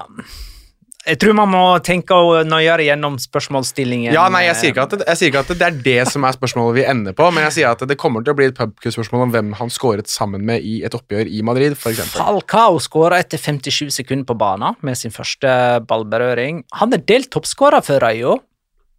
[1.01, 2.13] Jeg tror man må tenke
[2.45, 4.11] nøyere gjennom spørsmålsstillingen.
[4.13, 6.35] Ja, nei, jeg sier, ikke at det, sier ikke at det er det som er
[6.35, 9.23] spørsmålet vi ender på, men jeg sier at det kommer til å bli et pubquiz-spørsmål
[9.25, 12.03] om hvem han skåret sammen med i et oppgjør i Madrid, f.eks.
[12.13, 15.49] Falcao skåra etter 57 sekunder på banen med sin første
[15.89, 16.61] ballberøring.
[16.77, 18.37] Han er delt toppskårer for Rayo.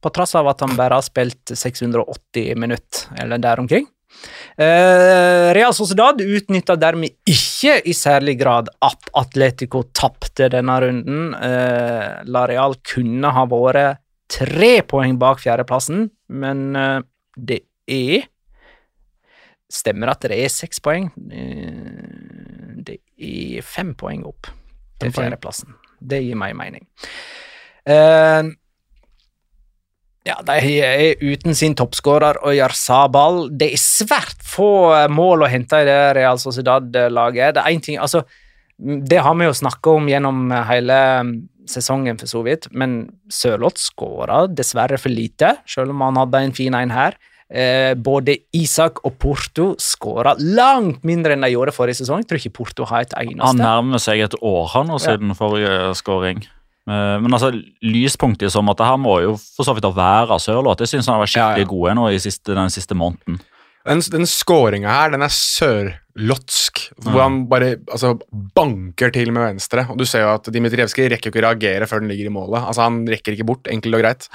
[0.03, 3.87] på tross av at han bare har spilt 680 minutter, eller der omkring.
[4.57, 11.33] Eh, Real Sociedad utnytta dermed ikke i særlig grad at Atletico tapte denne runden.
[11.35, 17.01] Eh, La Real kunne ha vært tre poeng bak fjerdeplassen, men eh,
[17.37, 18.29] det er
[19.73, 21.07] Stemmer at det er seks poeng.
[21.17, 24.51] Det er fem poeng opp
[25.01, 25.73] til fjerdeplassen.
[25.97, 26.85] Det gir meg mening.
[27.89, 28.51] Eh,
[30.29, 33.49] ja, de er uten sin toppskårer Øyar Sabal.
[33.59, 37.57] Det er svært få eh, mål å hente i det Real Sociedad-laget.
[37.57, 38.23] Det er en ting, altså,
[38.79, 41.01] det har vi jo snakka om gjennom eh, hele
[41.71, 46.57] sesongen, for så vidt, men Sørloth skåra dessverre for lite, selv om han hadde en
[46.57, 47.19] fin en her.
[47.53, 52.23] Eh, både Isak og Porto skåra langt mindre enn de gjorde forrige sesong.
[52.23, 55.93] Jeg tror ikke Porto har et Han nærmer seg et år han nå siden forrige
[55.99, 56.47] skåring.
[56.89, 57.53] Eh, Men altså,
[57.87, 60.83] lyspunktet i så måte her må jo for så vidt være Sørloth.
[60.83, 61.73] Jeg syns han har vært skikkelig ja.
[61.75, 63.41] god nå i siste, den siste måneden.
[63.87, 66.83] Den, den skåringa her, den er sørlotsk.
[67.03, 67.23] Hvor Ja.
[67.27, 68.13] han bare altså,
[68.55, 69.87] banker til med venstre.
[69.91, 72.63] Og du ser jo at Dmitrijevskij rekker ikke å reagere før den ligger i målet.
[72.63, 74.29] Altså Han rekker ikke bort, enkelt og greit.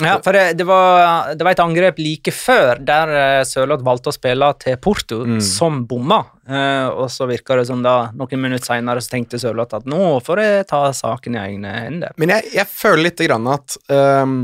[0.00, 4.08] Ja, for det, det, var, det var et angrep like før der eh, Sørloth valgte
[4.10, 5.40] å spille til Porto, Mm.
[5.44, 6.22] som bomma.
[6.48, 10.18] Eh, og så virka det som da, noen minutter seinere, så tenkte Sørloth at nå
[10.24, 12.16] får jeg ta saken i egne hender.
[12.18, 14.36] Men jeg, jeg føler litt grann at um,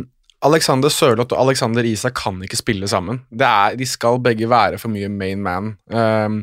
[0.47, 3.25] Alexander Sørloth og Alexander Isak kan ikke spille sammen.
[3.31, 5.73] Det er, de skal begge være for mye main man.
[5.91, 6.43] Um,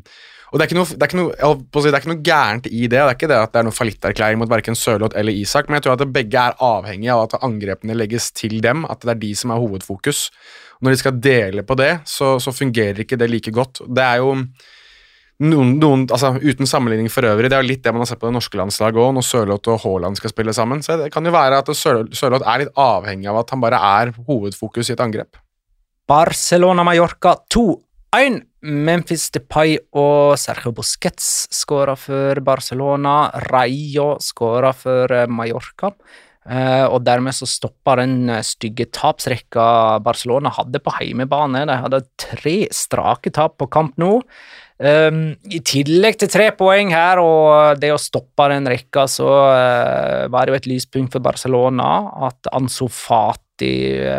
[0.52, 2.92] og det er, noe, det, er noe, si, det er ikke noe gærent i det.
[2.94, 5.80] Det er ikke det at det er noen fallitterklæring mot verken Sørloth eller Isak, men
[5.80, 9.22] jeg tror at begge er avhengig av at angrepene legges til dem, at det er
[9.26, 10.30] de som er hovedfokus.
[10.78, 13.82] Og når de skal dele på det, så, så fungerer ikke det like godt.
[13.90, 14.36] Det er jo
[15.44, 18.22] noen, noen, altså Uten sammenligning for øvrig, det er jo litt det man har sett
[18.22, 20.84] på det norske landslaget òg, når Sørloth og Haaland skal spille sammen.
[20.86, 23.82] Så det kan jo være at Sør- Sørloth er litt avhengig av at han bare
[24.00, 25.40] er hovedfokus i et angrep.
[26.08, 28.44] Barcelona-Mallorca 2-1.
[28.66, 33.30] Memphis Depay og Sergio Busquets skåra for Barcelona.
[33.52, 35.92] Rayo skåra for eh, Mallorca.
[36.46, 41.66] Eh, og dermed så stoppa den eh, stygge tapsrekka Barcelona hadde på heimebane.
[41.70, 44.18] De hadde tre strake tap på kamp nå.
[44.76, 49.30] Um, I tillegg til tre poeng her og det å stoppe den rekka, så
[50.28, 51.94] var det jo et lyspunkt for Barcelona
[52.28, 53.72] at Ansu Fati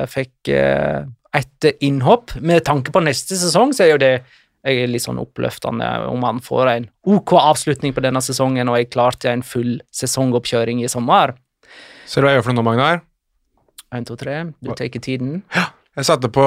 [0.08, 0.48] fikk
[1.36, 2.34] et innhopp.
[2.40, 4.12] Med tanke på neste sesong, så er jo det
[4.66, 8.80] jeg er litt sånn oppløftende om han får en OK avslutning på denne sesongen og
[8.80, 11.36] er klar til en full sesongoppkjøring i sommer.
[12.06, 13.04] Ser du hva jeg gjør for noe nå, Magnar?
[13.94, 15.36] 1, 2, 3, du tar tiden.
[15.54, 15.68] Ja.
[15.96, 16.42] Jeg satte på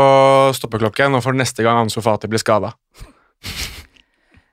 [0.53, 2.75] stoppeklokken, og for neste gang Ansu Fati blir skada.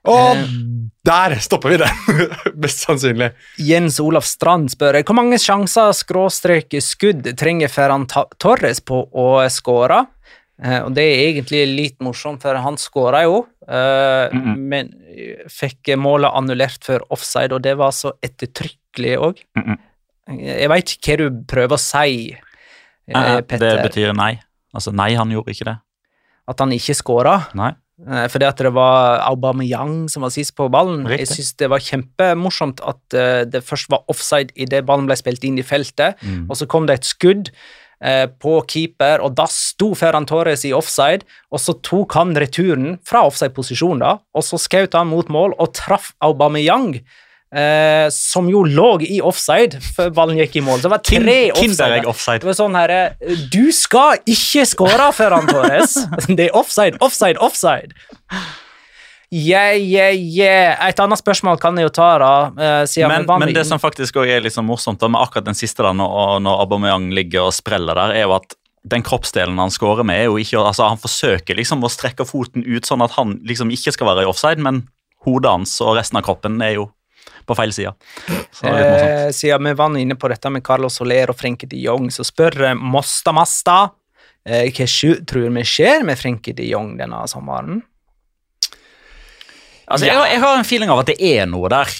[0.07, 0.47] Og Eh.
[1.03, 1.89] der stopper vi det!
[2.63, 3.33] Mest sannsynlig.
[3.59, 8.07] Jens Olav Strand spør hvor mange sjanser skråstrek skudd trenger Ferran
[8.39, 10.05] Torres på å skåre.
[10.63, 14.55] Eh, og det er egentlig litt morsomt, for han skåra jo, mm Mhm.
[14.71, 19.43] men eh, fikk målet annullert for offside, og det var så ettertrykkelig òg.
[19.55, 19.77] Mhm.
[20.39, 22.31] Jeg veit ikke hva du prøver å si,
[23.07, 23.77] eh, Petter.
[23.83, 24.39] Det betyr nei.
[24.75, 25.77] Altså nei, han gjorde ikke det.
[26.47, 27.53] At han ikke skåra.
[27.55, 27.73] Nei.
[28.29, 31.07] Fordi at det var Aubameyang som var sist på ballen.
[31.07, 31.17] Riktig.
[31.19, 35.57] Jeg syns det var kjempemorsomt at det først var offside idet ballen ble spilt inn
[35.57, 36.45] i feltet, Mm.
[36.49, 37.49] og så kom det et skudd
[37.97, 43.23] på keeper, og da sto Ferran Torres i offside, og så tok han returen fra
[43.25, 46.99] offside-posisjon, da, og så skjøt han mot mål og traff Aubameyang.
[47.47, 50.81] Eh, som jo lå i offside før ballen gikk i mål.
[50.81, 52.01] Så det var tre offside.
[52.11, 52.41] Offside.
[52.43, 52.99] Det var sånn herre
[53.53, 55.95] Du skal ikke skåre, Ferran Torres!
[56.27, 57.95] Det er offside, offside, offside!
[59.33, 60.87] Yeah, yeah, yeah.
[60.87, 62.29] Et annet spørsmål kan jeg jo ta, da.
[62.63, 65.57] eh, Men, men det som faktisk også er litt sånn morsomt da, med akkurat den
[65.57, 68.55] siste, da, når, når Aubameyang ligger og spreller der, er jo at
[68.87, 72.63] den kroppsdelen han scorer med, er jo ikke altså Han forsøker liksom å strekke foten
[72.63, 74.85] ut sånn at han liksom ikke skal være i offside, men
[75.27, 76.87] hodet hans og resten av kroppen er jo
[77.47, 77.91] på feil side.
[78.63, 82.23] Eh, siden vi var inne på dette med Carlos Soler og Frenke de Jong, så
[82.27, 83.77] spør eh, Mosta Masta
[84.47, 84.87] eh, hva
[85.27, 87.81] tror vi skjer med Frenke de Jong denne sommeren?
[89.87, 91.91] Altså, jeg, jeg har en feeling av at det er noe der.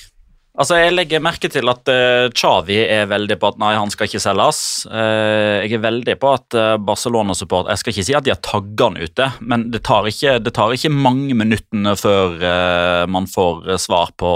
[0.58, 4.22] Altså, Jeg legger merke til at uh, er veldig på at nei, han skal ikke
[4.24, 4.60] selges.
[4.90, 8.42] Uh, jeg er veldig på at uh, Barcelona-support Jeg skal ikke si at de har
[8.42, 13.30] tagga han ute, men det tar ikke, det tar ikke mange minuttene før uh, man
[13.30, 14.32] får svar på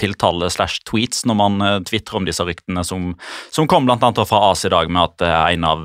[0.00, 3.12] tiltale slash tweets når man uh, tvitrer om disse ryktene som,
[3.52, 5.84] som kom annet fra AS i dag, med at en av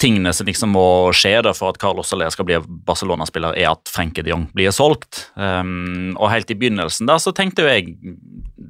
[0.00, 2.56] tingene som liksom må skje da for at Carlos Soler skal bli
[2.88, 5.26] Barcelona-spiller, er at Frenke de Jong blir solgt.
[5.36, 7.98] Um, og helt i begynnelsen da så tenkte jo jeg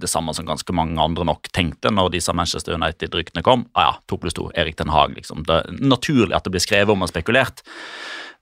[0.00, 3.66] det samme som ganske mange andre nok tenkte når disse Manchester United-ryktene kom.
[3.78, 5.44] Ah ja, to pluss to, Erik Den Haag, liksom.
[5.48, 7.64] Det er naturlig at det blir skrevet om og spekulert.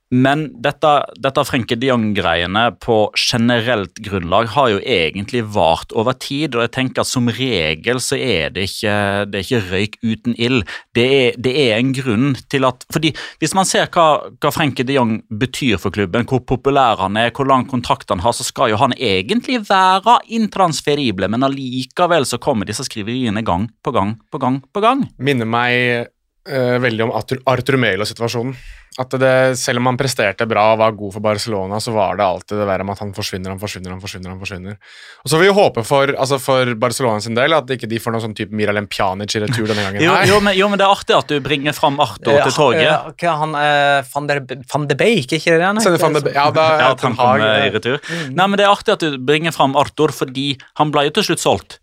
[0.09, 0.91] Men dette,
[1.21, 6.73] dette Frenke de Jong-greiene på generelt grunnlag har jo egentlig vart over tid, og jeg
[6.79, 8.95] tenker at som regel så er det ikke,
[9.29, 10.65] det er ikke røyk uten ild.
[10.97, 14.97] Det det er, en grunn til at fordi Hvis man ser hva, hva Frenke de
[14.97, 18.73] Jong betyr for klubben, hvor populær han er, hvor lang kontrakt han har, så skal
[18.73, 24.41] jo han egentlig være intransferible, men allikevel så kommer disse skriveriene gang på gang på
[24.41, 25.05] gang på gang.
[25.19, 26.09] Minner meg
[26.49, 28.57] uh, veldig om Arthur, Arthur Melo-situasjonen.
[28.99, 32.25] At det, Selv om han presterte bra og var god for Barcelona, så var det
[32.25, 34.33] alltid det verre med at han forsvinner, han forsvinner, han forsvinner.
[34.33, 34.79] han forsvinner.
[35.23, 38.17] Og Så vil vi håpe for, altså for Barcelona sin del at ikke de får
[38.17, 40.03] noen sånn type Miralem Pjanic i retur denne gangen.
[40.03, 42.83] jo, jo, men, jo, men, det er artig at du bringer fram Arthur til toget.
[42.89, 44.43] Ja, okay, han, uh, van, der,
[44.75, 46.01] van de Beek, ikke det han heter?
[46.03, 48.01] Van de, ja, da, ja, han kom i retur.
[48.03, 48.33] Mm.
[48.35, 51.31] Nei, men Det er artig at du bringer fram Arthur, fordi han ble jo til
[51.31, 51.79] slutt solgt.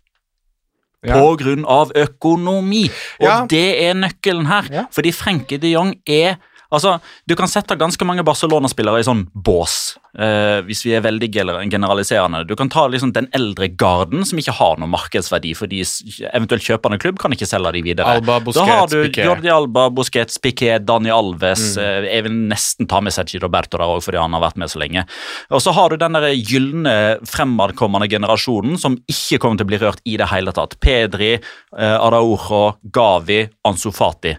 [1.06, 1.20] Ja.
[1.20, 2.86] På grunn av økonomi.
[3.22, 3.38] Og ja.
[3.50, 4.70] det er nøkkelen her.
[4.72, 4.84] Ja.
[4.94, 6.98] Fordi Frenke de Jong er Altså,
[7.28, 11.28] Du kan sette ganske mange Barcelona-spillere i sånn bås Uh, hvis vi er veldig
[11.68, 12.40] generaliserende.
[12.48, 15.82] Du kan ta liksom den eldre garden som ikke har noen markedsverdi, fordi
[16.30, 18.14] eventuelt kjøpende klubb kan ikke selge de videre.
[18.16, 19.26] Alba, Busquets, da har du Piquet.
[19.28, 21.74] Jordi Alba, Busquets, Piquet, Dani Alves.
[21.76, 21.82] Mm.
[21.82, 24.72] Uh, jeg vil nesten ta med Sergi Roberto der òg, fordi han har vært med
[24.72, 25.04] så lenge.
[25.52, 26.16] Og så har du den
[26.48, 26.96] gylne
[27.28, 30.78] fremadkommende generasjonen som ikke kommer til å bli rørt i det hele tatt.
[30.80, 34.32] Pedri, uh, Araujo, Gavi, Ansu Fati.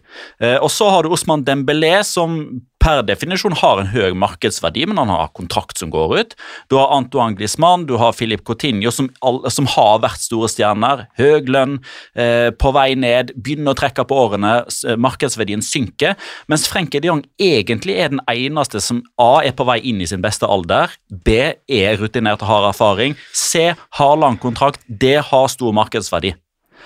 [0.57, 2.41] og så har du Osman Dembélé, som
[2.81, 6.35] per definisjon har en høy markedsverdi, men han har kontrakt som går ut.
[6.71, 9.09] Du har Antoine Glisman, du har Philip Coutinho, som,
[9.51, 11.05] som har vært store stjerner.
[11.19, 11.79] Høy lønn,
[12.15, 16.15] eh, på vei ned, begynner å trekke på årene, eh, markedsverdien synker.
[16.51, 20.09] Mens Frenkie de Jong egentlig er den eneste som A er på vei inn i
[20.09, 25.49] sin beste alder, B er rutinert og har erfaring, C har lang kontrakt, D har
[25.51, 26.35] stor markedsverdi.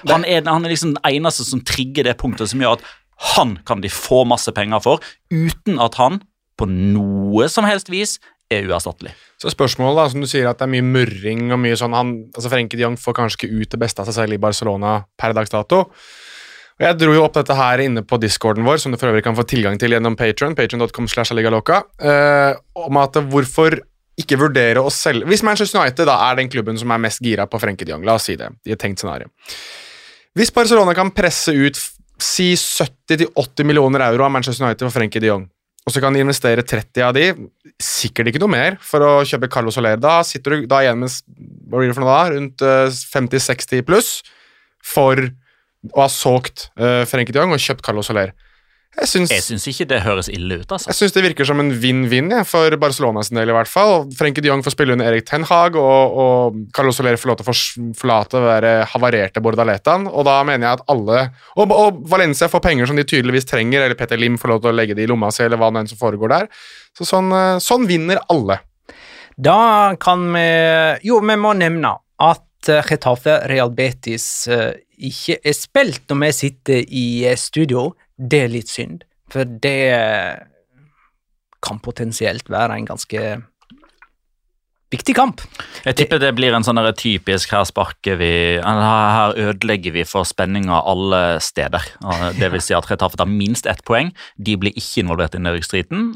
[0.10, 2.88] Han er, han er liksom den eneste som trigger det punktet som gjør at
[3.22, 6.22] han kan de få masse penger for, uten at han
[6.60, 8.18] på noe som helst vis
[8.52, 9.14] er uerstattelig.
[9.40, 12.12] Så spørsmålet da, som du sier at det er mye murring og mye sånn han,
[12.36, 15.36] altså Frenkie de får kanskje ikke ut det beste av seg selv i Barcelona per
[15.38, 15.86] dags dato.
[16.82, 19.24] Og Jeg dro jo opp dette her inne på discorden vår, som du for øvrig
[19.26, 23.80] kan få tilgang til gjennom Patron, patron.com slash aligaloca, eh, om at hvorfor
[24.20, 27.48] ikke vurdere å selge Hvis Manchester United da er den klubben som er mest gira
[27.50, 29.32] på Frenkie de la oss si det, i et tenkt scenario.
[30.38, 31.80] Hvis Barcelona kan presse ut
[32.24, 35.48] si 70-80 millioner euro av Manchester United for Frenkie de Jong.
[35.82, 37.32] Og så kan de investere 30 av de,
[37.82, 39.98] sikkert ikke noe mer, for å kjøpe Carlos Soler.
[39.98, 41.16] Da sitter du da igjen med
[41.72, 44.12] hva blir det for noe da, rundt 50-60 eh, pluss
[44.86, 45.24] for
[45.96, 48.36] å ha solgt uh, Frenkie de Jong og kjøpt Carlos Soler.
[48.92, 50.68] Jeg syns, jeg syns ikke det høres ille ut.
[50.68, 50.90] altså.
[50.90, 53.50] Jeg syns det virker som en vinn-vinn ja, for Barcelona sin del.
[53.50, 54.10] i hvert fall.
[54.20, 57.40] Frenkie de Jong får spille under Erik Ten Hag, og, og Carlos Soler får lov
[57.40, 57.56] til å
[57.98, 60.10] forlate være havarerte Bordaletaen.
[60.12, 61.24] Og da mener jeg at alle
[61.56, 64.74] og, og, Valencia får penger som de tydeligvis trenger, eller Peter Lim får lov til
[64.74, 66.52] å legge det i lomma si, eller hva nå enn som foregår der.
[66.98, 68.60] Så sånn, eh, sånn vinner alle.
[69.40, 70.48] Da kan vi
[71.08, 76.82] Jo, vi må nevne at Getafe Real Betis eh, ikke er spilt når vi sitter
[76.86, 77.06] i
[77.40, 77.92] studio.
[78.18, 79.78] Det er litt synd, for det
[81.62, 83.22] kan potensielt være en ganske
[84.92, 85.44] viktig kamp.
[85.86, 90.82] Jeg tipper det blir en sånn typisk her sparker vi Her ødelegger vi for spenninga
[90.92, 91.86] alle steder.
[92.38, 94.12] Det vil si at Retafe tar minst ett poeng.
[94.38, 96.12] De blir ikke involvert i nedrykksstriden.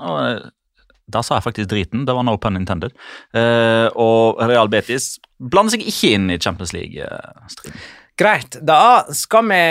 [1.06, 2.06] Da sa jeg faktisk driten.
[2.08, 2.96] Det var no pun intended.
[3.38, 7.78] Eh, og Real Betis blander seg ikke inn i Champions League-striden.
[8.16, 9.64] Greit, da skal vi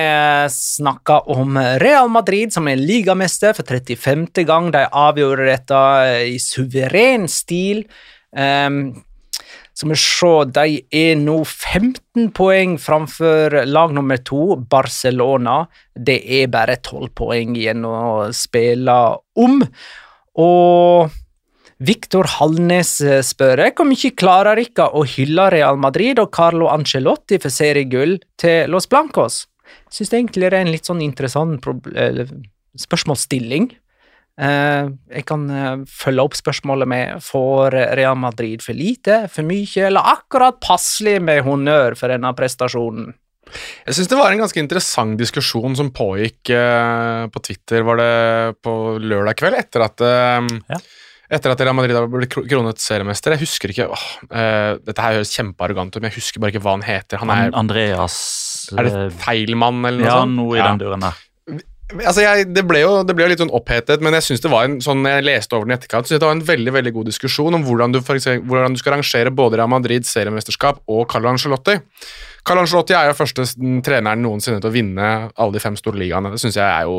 [0.53, 4.45] snakke om Real Madrid, som er ligamester for 35.
[4.45, 4.69] gang.
[4.75, 5.79] De avgjorde dette
[6.29, 7.87] i suveren stil.
[8.37, 9.01] Um,
[9.73, 15.63] så vi se, de er nå 15 poeng framfor lag nummer to, Barcelona.
[15.97, 18.99] Det er bare 12 poeng igjen å spille
[19.41, 19.63] om.
[20.45, 21.17] Og
[21.85, 27.41] Viktor Hallnes eh, spør hvor mye klarer dere å hylle Real Madrid og Carlo Ancelotti
[27.43, 29.45] for seriegull til Los Blancos?
[29.89, 31.67] Jeg syns egentlig det er en litt sånn interessant
[32.85, 33.69] spørsmålsstilling.
[34.41, 34.87] Eh,
[35.19, 40.15] jeg kan eh, følge opp spørsmålet med får Real Madrid for lite, for mye, eller
[40.15, 43.13] akkurat passelig med honnør for denne prestasjonen?
[43.85, 46.49] Jeg syns det var en ganske interessant diskusjon som pågikk
[47.31, 48.15] på Twitter var det
[48.65, 48.73] på
[49.05, 50.79] lørdag kveld, etter at ja
[51.37, 53.35] etter at Real Madrid har blitt kronet seriemester.
[53.35, 56.65] Jeg husker ikke åh, uh, Dette her høres kjempearrogant ut, men jeg husker bare ikke
[56.65, 57.21] hva han heter.
[57.23, 58.17] Han er, Andreas
[58.75, 60.39] Er det feil mann, eller noe ja, sånt?
[60.39, 60.69] noe i ja.
[60.73, 61.23] den duren der.
[61.95, 64.51] Altså jeg, det, ble jo, det ble jo litt sånn opphetet, men jeg synes det
[64.51, 66.93] var en sånn, jeg leste over den i etterkant, synes det var en veldig veldig
[66.97, 70.81] god diskusjon om hvordan du, for eksempel, hvordan du skal rangere både Real Madrids seriemesterskap
[70.91, 71.77] og Carlo Ancelotti.
[72.41, 73.47] Carlo Ancelotti er jo første
[73.85, 76.33] treneren noensinne til å vinne alle de fem store ligaene.
[76.33, 76.97] Det synes jeg er jo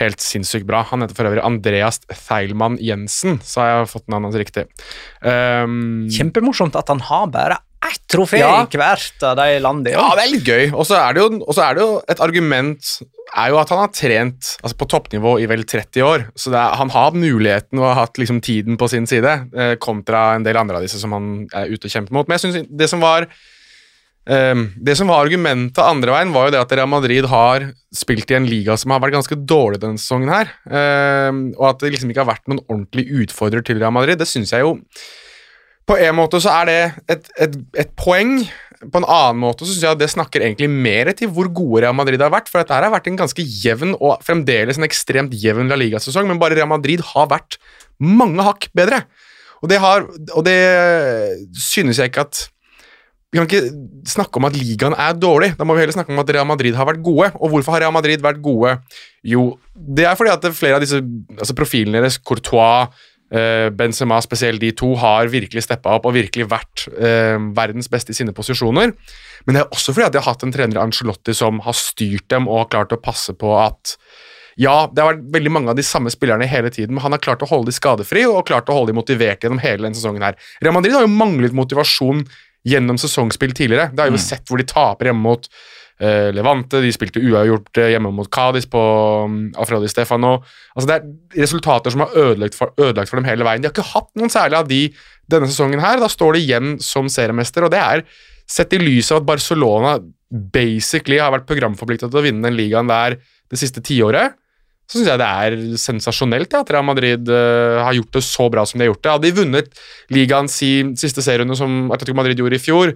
[0.00, 0.82] helt sinnssykt bra.
[0.88, 4.64] Han heter for øvrig Andreas Theilmann Jensen, så har jeg fått navnet hans riktig.
[5.20, 8.62] Um, Kjempemorsomt at han har bare ett trofé Ja.
[8.62, 9.96] i hvert av de landene.
[9.96, 10.70] Ja, det er litt gøy.
[10.72, 12.92] Og så er, er det jo et argument
[13.32, 16.26] er jo at han har trent altså på toppnivå i vel 30 år.
[16.38, 20.34] Så er, han har muligheten og har hatt liksom tiden på sin side, eh, kontra
[20.36, 22.28] en del andre av disse som han er ute og kjemper mot.
[22.28, 23.26] Men jeg synes det som var
[24.22, 27.64] det som var argumentet andre veien, var jo det at Real Madrid har
[27.94, 30.52] spilt i en liga som har vært ganske dårlig denne sesongen her.
[30.70, 34.20] eh, og at det liksom ikke har vært noen ordentlig utfordrer til Real Madrid.
[34.20, 34.76] Det syns jeg jo
[35.82, 38.44] På en måte så er det et, et, et poeng.
[38.92, 41.82] På en annen måte så synes jeg at det snakker egentlig mer til hvor gode
[41.82, 42.46] Real Madrid har vært.
[42.46, 46.30] For dette her har vært en ganske jevn og fremdeles en ekstremt jevn La Liga-sesong,
[46.30, 47.58] men bare Real Madrid har vært
[47.98, 49.02] mange hakk bedre.
[49.62, 50.58] Og det, har, og det
[51.58, 52.46] synes jeg ikke at
[53.32, 55.54] Vi kan ikke snakke om at ligaen er dårlig.
[55.56, 57.30] Da må vi heller snakke om at Real Madrid har vært gode.
[57.40, 58.74] Og hvorfor har Real Madrid vært gode?
[59.24, 61.00] Jo, det er fordi at flere av disse
[61.38, 62.92] altså profilene deres, Courtois,
[63.32, 68.12] eh, Benzema spesielt, de to har virkelig steppa opp og virkelig vært eh, verdens beste
[68.12, 68.92] i sine posisjoner.
[69.46, 72.28] Men det er også fordi at de har hatt en trener, Ancelotti, som har styrt
[72.28, 73.96] dem og har klart å passe på at
[74.60, 77.22] ja, det har vært veldig mange av de samme spillerne hele tiden, men han har
[77.24, 80.20] klart å holde de skadefri og klart å holde de motiverte gjennom hele denne sesongen.
[80.20, 80.36] her.
[80.60, 82.26] Real Madrid har jo manglet motivasjon
[82.68, 83.90] gjennom sesongspill tidligere.
[83.92, 87.92] Det har jo sett hvor de taper hjemme mot uh, Levante, de spilte uavgjort eh,
[87.94, 88.82] hjemme mot Cádiz på
[89.26, 90.36] um, Alfredo Stefano.
[90.76, 93.62] Altså Det er resultater som har ødelagt for, ødelagt for dem hele veien.
[93.62, 94.82] De har ikke hatt noen særlig av de
[95.32, 96.02] denne sesongen her.
[96.02, 98.06] Da står de igjen som seriemester, og det er
[98.50, 99.96] sett i lys av at Barcelona
[100.30, 103.18] basically har vært programforpliktet til å vinne den ligaen der
[103.52, 104.38] det siste tiåret
[104.90, 108.48] så syns jeg det er sensasjonelt ja, at Real Madrid uh, har gjort det så
[108.52, 109.12] bra som de har gjort det.
[109.14, 110.58] Hadde de vunnet ligaens
[111.00, 112.92] siste serierunde som Atletico Madrid gjorde i fjor,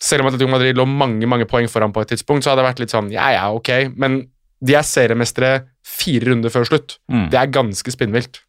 [0.00, 2.70] selv om Atletico Madrid lå mange mange poeng foran på et tidspunkt, så hadde det
[2.70, 4.24] vært litt sånn ja, ja, ok, men
[4.64, 5.52] de er seriemestere
[5.86, 6.96] fire runder før slutt.
[7.12, 7.28] Mm.
[7.32, 8.40] Det er ganske spinnvilt.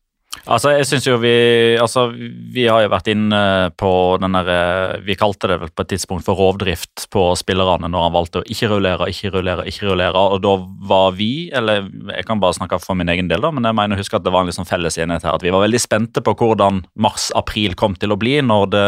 [0.47, 1.31] Altså, jeg synes jo vi
[1.75, 3.39] altså, vi har jo vært inne
[3.75, 3.89] på
[4.21, 8.05] den der eh, Vi kalte det vel på et tidspunkt for rovdrift på spillerne når
[8.05, 10.23] han valgte å ikke rullere, ikke rullere, ikke rullere.
[10.37, 10.53] Og da
[10.87, 13.97] var vi, eller jeg kan bare snakke for min egen del, da, men jeg mener
[13.97, 16.23] å huske at det var en liksom felles enighet her, at vi var veldig spente
[16.23, 18.87] på hvordan mars-april kom til å bli, når det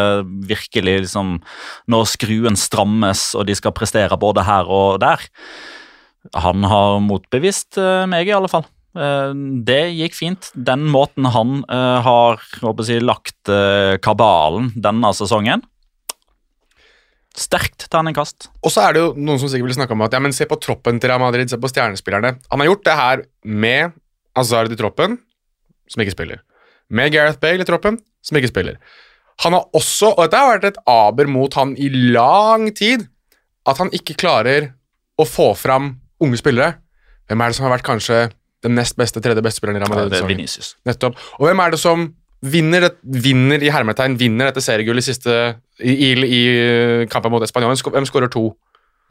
[0.49, 1.37] virkelig liksom
[1.91, 5.21] Når skruen strammes og de skal prestere både her og der.
[6.39, 8.67] Han har motbevist eh, meg, i alle fall.
[8.97, 9.33] Eh,
[9.69, 10.51] Det gikk fint.
[10.55, 15.65] Den måten han eh, har jeg, lagt eh, kabalen denne sesongen
[17.39, 18.49] Sterkt terningkast.
[18.65, 20.47] Og så er det jo noen som sikkert vil snakke om at ja, men se
[20.49, 22.33] på troppen til Real Madrid, se på stjernespillerne.
[22.49, 23.93] Han har gjort det her med
[24.35, 25.15] Azard i troppen,
[25.87, 26.41] som ikke spiller.
[26.89, 28.81] Med Gareth Bale i troppen, som ikke spiller.
[29.45, 33.05] Han har også, og dette har vært et aber mot han i lang tid,
[33.69, 34.73] at han ikke klarer
[35.19, 36.79] å få fram unge spillere.
[37.29, 38.19] Hvem er det som har vært kanskje
[38.63, 40.11] den nest beste, tredje beste spilleren i Real Ja, Madrid?
[40.11, 40.27] det er?
[40.27, 40.75] Vinicius.
[40.85, 41.15] Nettopp.
[41.39, 42.07] Og hvem er det som
[42.41, 45.35] vinner, det, vinner i hermetegn, vinner dette seriegullet i siste
[45.79, 46.41] i, i, i
[47.11, 47.71] kampen mot Spania?
[47.71, 48.49] Hvem skårer to?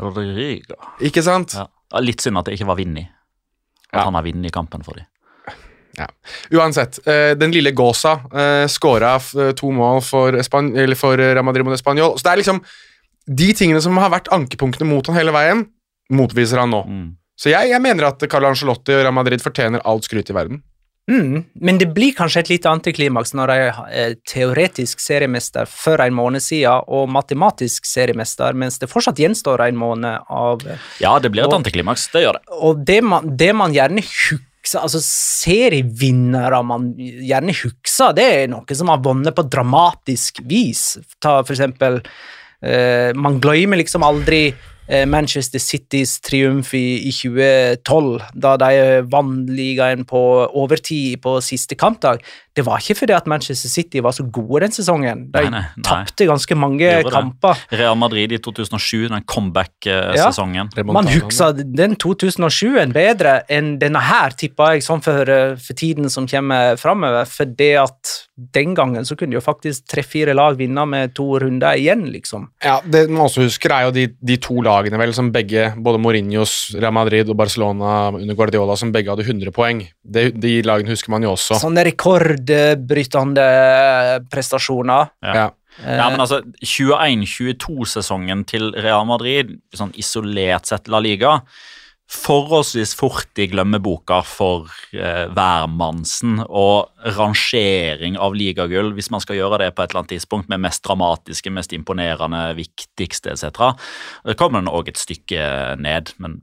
[0.01, 0.77] Rodrigo.
[1.03, 1.55] Ikke sant?
[1.59, 1.67] Ja.
[1.93, 3.07] Ja, Litt synd at det ikke var Vinni.
[3.89, 4.05] At Ja.
[4.05, 5.07] han har vunnet kampen for dem.
[6.55, 9.17] Uansett, eh, den lille Gåsa eh, skåra
[9.57, 12.15] to mål for, Espan for Real Madrid mot Español.
[12.19, 12.61] Så det er liksom
[13.27, 15.65] de tingene som har vært ankepunktene mot han hele veien,
[16.13, 16.85] motviser han nå.
[16.87, 17.09] Mm.
[17.39, 20.63] Så jeg, jeg mener at Carlo Ancelotti og Real Madrid fortjener alt skryt i verden.
[21.09, 23.55] Mm, men det blir kanskje et lite antiklimaks når de
[23.97, 29.79] er teoretisk seriemester for en måned siden og matematisk seriemester, mens det fortsatt gjenstår en
[29.81, 30.67] måned av
[31.01, 32.11] Ja, det blir et Og- antiklimaks.
[32.13, 32.43] Det gjør det.
[32.61, 38.77] Og det man, det man gjerne husker Altså serievinnere man gjerne husker, det er noe
[38.77, 40.99] som har vunnet på dramatisk vis.
[41.23, 42.03] Ta for eksempel
[42.61, 44.59] eh, Man glemmer liksom aldri eh,
[44.89, 50.21] Manchester Citys triumf i 2012, da de vant ligaen på
[50.57, 52.23] overtid på siste kampdag.
[52.59, 55.27] Det var ikke fordi at Manchester City var så gode den sesongen.
[55.31, 55.85] De Nei, nei, nei.
[55.87, 57.13] tapte ganske mange Gjorde det.
[57.15, 57.61] kamper.
[57.79, 60.71] Real Madrid i 2007, den comeback-sesongen.
[60.93, 65.29] Man husker den 2007-en bedre enn denne her, tippa jeg, sånn for,
[65.63, 67.29] for tiden som kommer framover.
[67.31, 68.15] For det at
[68.55, 72.49] den gangen så kunne jo faktisk tre-fire lag vinne med to runder igjen, liksom.
[72.65, 76.01] Ja, Det man også husker, er jo de, de to lagene vel, som begge, både
[76.03, 79.83] Mourinhos Real Madrid og Barcelona under Guardiola, som begge hadde 100 poeng.
[80.03, 81.59] De, de lagene husker man jo også.
[81.63, 81.85] Sånne
[82.49, 85.09] rekordbrytende prestasjoner.
[85.23, 85.35] Ja.
[85.35, 85.49] Ja.
[85.85, 91.39] Men altså, 21-22-sesongen til Real Madrid, sånn isolert sett La Liga,
[92.09, 96.89] forholdsvis fort i glemmeboka for eh, hvermannsen og
[97.19, 100.83] rangering av ligagull, hvis man skal gjøre det på et eller annet tidspunkt med mest
[100.89, 103.77] dramatiske, mest imponerende, viktigste etc.
[104.25, 106.41] Det kommer òg et stykke ned, men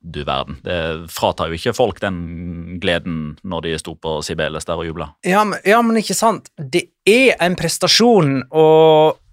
[0.00, 0.58] du verden.
[0.64, 5.10] Det fratar jo ikke folk den gleden når de sto på Sibeles der og jubla.
[5.26, 6.52] Ja, ja, men ikke sant.
[6.56, 8.68] Det er en prestasjon å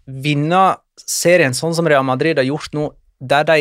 [0.05, 2.89] vinne serien sånn som Real Madrid har gjort nå,
[3.19, 3.59] der de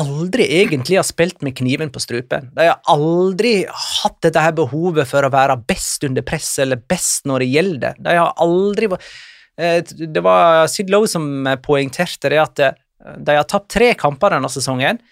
[0.00, 2.48] aldri egentlig har spilt med kniven på strupen.
[2.56, 7.28] De har aldri hatt dette her behovet for å være best under press eller best
[7.28, 7.98] når det gjelder.
[8.00, 11.28] De har aldri eh, Det var Sid Lowe som
[11.64, 12.78] poengterte det at eh,
[13.20, 15.02] de har tapt tre kamper denne sesongen.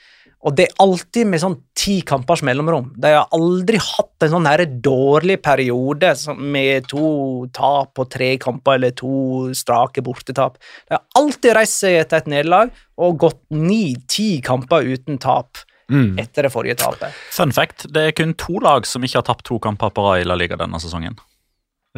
[0.41, 2.95] Og det er alltid med sånn ti kampers mellomrom.
[2.97, 8.79] De har aldri hatt en sånn her dårlig periode med to tap og tre kamper
[8.79, 10.57] eller to strake bortetap.
[10.89, 15.61] De har alltid reist seg etter et nederlag og gått ni-ti kamper uten tap
[15.91, 16.15] Mm.
[16.23, 17.11] etter det forrige tapet.
[17.35, 20.21] Fun fact, det er kun to lag som ikke har tapt to kamper på rad
[20.23, 21.17] i La Liga denne sesongen.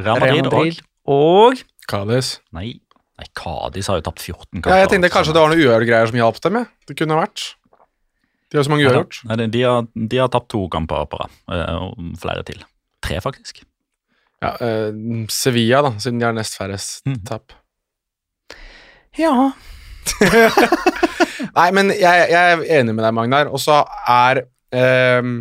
[0.01, 0.80] Real Madrid, Real Madrid
[1.12, 2.38] og Cádiz.
[2.40, 2.80] og Nei,
[3.20, 4.70] nei Cádiz har jo tapt 14 kamper.
[4.72, 6.66] Ja, jeg tenkte kanskje det var noe uavgjort-greier som hjalp dem.
[6.88, 7.45] Det kunne vært.
[8.53, 9.18] De har så mange uavgjort.
[9.30, 12.61] Ja, de, de, har, de har tapt to kamper på rad, eh, og flere til.
[13.03, 13.62] Tre, faktisk.
[14.44, 14.92] Ja, eh,
[15.32, 17.20] Sevilla, da, siden de har nest færrest Mm.
[17.28, 17.53] tap.
[19.18, 19.32] Ja.
[21.57, 23.50] Nei, men jeg, jeg er enig med deg, Magnar.
[23.53, 24.42] Og så er
[24.74, 25.34] ehm,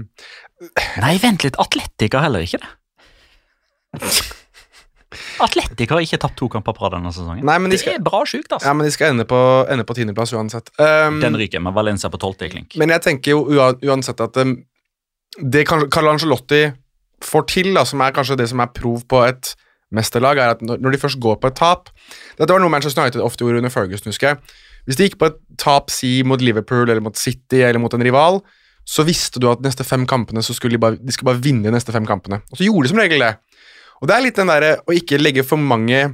[1.02, 1.58] Nei, vent litt.
[1.62, 2.72] Atletica heller ikke det.
[5.44, 7.44] Atletic har ikke tapt to kamper på rad denne sesongen.
[7.48, 8.68] Nei, men de det er bra sjukt, altså.
[8.70, 9.40] Ja, men de skal ende på,
[9.72, 10.72] ende på tiendeplass uansett.
[10.80, 12.78] Um, Den ryker med Valencia på tolvte i klink.
[12.80, 13.44] Men jeg tenker jo
[13.92, 14.56] uansett at um,
[15.42, 16.64] det Carl Carlo Angelotti
[17.22, 19.54] får til, da, som er kanskje det som er prov på et
[19.92, 21.90] mesterlag, er at når når de først går på et tap
[22.40, 24.40] Dette var noe Manchester United ofte gjorde under Ferguson, husker jeg.
[24.88, 28.04] Hvis de gikk på et tap, si mot Liverpool eller mot City eller mot en
[28.04, 28.40] rival,
[28.88, 31.68] så visste du at neste fem kampene så skulle de bare, de skulle bare vinne
[31.68, 32.42] de neste fem kampene.
[32.50, 33.36] Og så gjorde de som regel det.
[34.02, 36.10] Og det er litt den derre å ikke legge for mange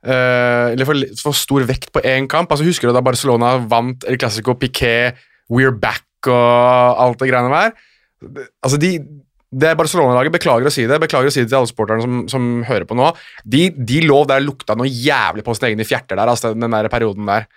[0.00, 2.48] Uh, eller for, for stor vekt på én kamp.
[2.48, 5.18] Altså Husker du da Barcelona vant El Clásico, Piquet,
[5.52, 7.74] We're Back og alt det greiene der?
[8.64, 8.94] Altså de,
[9.50, 12.48] det Barcelona-laget, beklager å si det, beklager å si det til alle supporterne som, som
[12.68, 13.08] hører på nå,
[13.44, 16.88] de, de lå der lukta noe jævlig på sine egne fjerter der, altså den der
[16.92, 17.48] perioden der.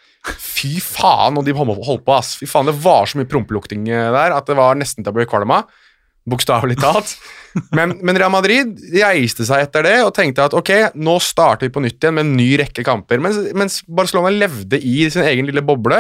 [0.42, 2.34] Fy faen, og de holdt på, ass.
[2.40, 5.18] Fy faen, det var så mye prompelukting eh, der at det var nesten til å
[5.20, 5.83] bli kvalm av.
[6.30, 7.16] Bokstavelig talt.
[7.78, 11.74] Men, men Real Madrid reiste seg etter det og tenkte at ok, nå starter vi
[11.76, 13.22] på nytt igjen med en ny rekke kamper.
[13.22, 16.00] Mens, mens Barcelona levde i sin egen lille boble.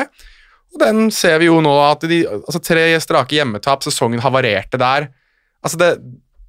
[0.74, 5.12] Og den ser vi jo nå at de altså Tre strake hjemmetap, sesongen havarerte der.
[5.62, 5.92] Altså det,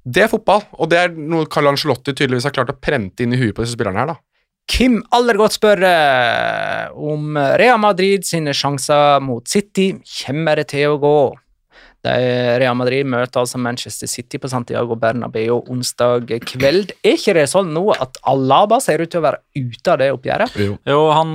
[0.05, 3.37] det er fotball, og det er noe Carl Angelotti tydeligvis har klart å prente inn
[3.37, 4.15] i huet på disse spillerne her.
[4.15, 4.17] da.
[4.65, 9.91] Kim Allergodt spør eh, om Real Madrid sine sjanser mot City.
[10.23, 11.17] Kommer det til å gå?
[12.05, 16.93] Real Madrid møter altså Manchester City på Santiago Bernabeu onsdag kveld.
[17.01, 20.11] Er ikke det sånn nå at Alaba ser ut til å være ute av det
[20.15, 20.59] oppgjøret?
[20.87, 21.33] Jo, han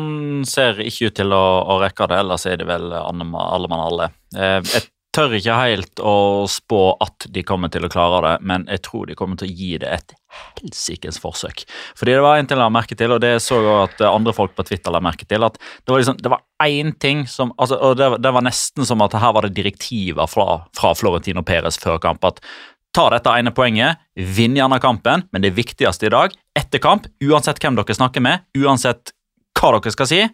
[0.49, 1.45] ser ikke ut til å,
[1.75, 4.11] å rekke det, ellers er det vel alle mann alle.
[4.37, 6.17] Eh, jeg tør ikke helt å
[6.51, 9.57] spå at de kommer til å klare det, men jeg tror de kommer til å
[9.63, 11.65] gi det et helsikes forsøk.
[11.99, 14.35] Fordi det var en ting jeg la merke til, og det så jeg at andre
[14.37, 17.55] folk på Twitter la merke til, at det var liksom, det var én ting som
[17.57, 21.43] altså, Og det, det var nesten som at her var det direktiver fra, fra Florentino
[21.47, 22.25] Perez før kamp.
[22.25, 22.43] at
[22.91, 27.61] Ta dette ene poenget, vinn gjerne kampen, men det viktigste i dag, etter kamp, uansett
[27.63, 29.13] hvem dere snakker med, uansett
[29.55, 30.25] hva dere skal si,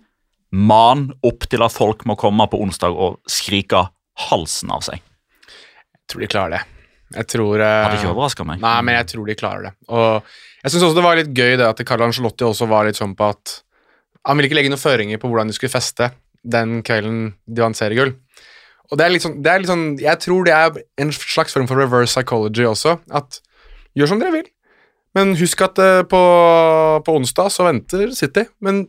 [0.57, 3.85] man opp til at folk må komme på onsdag og skrike
[4.31, 5.05] halsen av seg.
[5.53, 6.76] Jeg tror de klarer det.
[7.15, 8.61] Jeg tror eh, Hadde ikke overraska meg.
[8.63, 9.73] Nei, men jeg tror de klarer det.
[9.93, 10.27] Og
[10.65, 13.15] jeg syns også det var litt gøy det at Carl Angelotti også var litt sånn
[13.19, 13.61] på at
[14.27, 16.11] han ville ikke legge noen føringer på hvordan de skulle feste
[16.47, 18.17] den kvelden de vant seriegull.
[18.91, 21.67] Og det er sånn, det er litt sånn Jeg tror det er en slags form
[21.71, 22.99] for reverse psychology også.
[23.15, 23.41] At
[23.99, 24.51] gjør som dere vil.
[25.17, 26.21] Men husk at eh, på,
[27.07, 28.47] på onsdag så venter City.
[28.63, 28.85] Men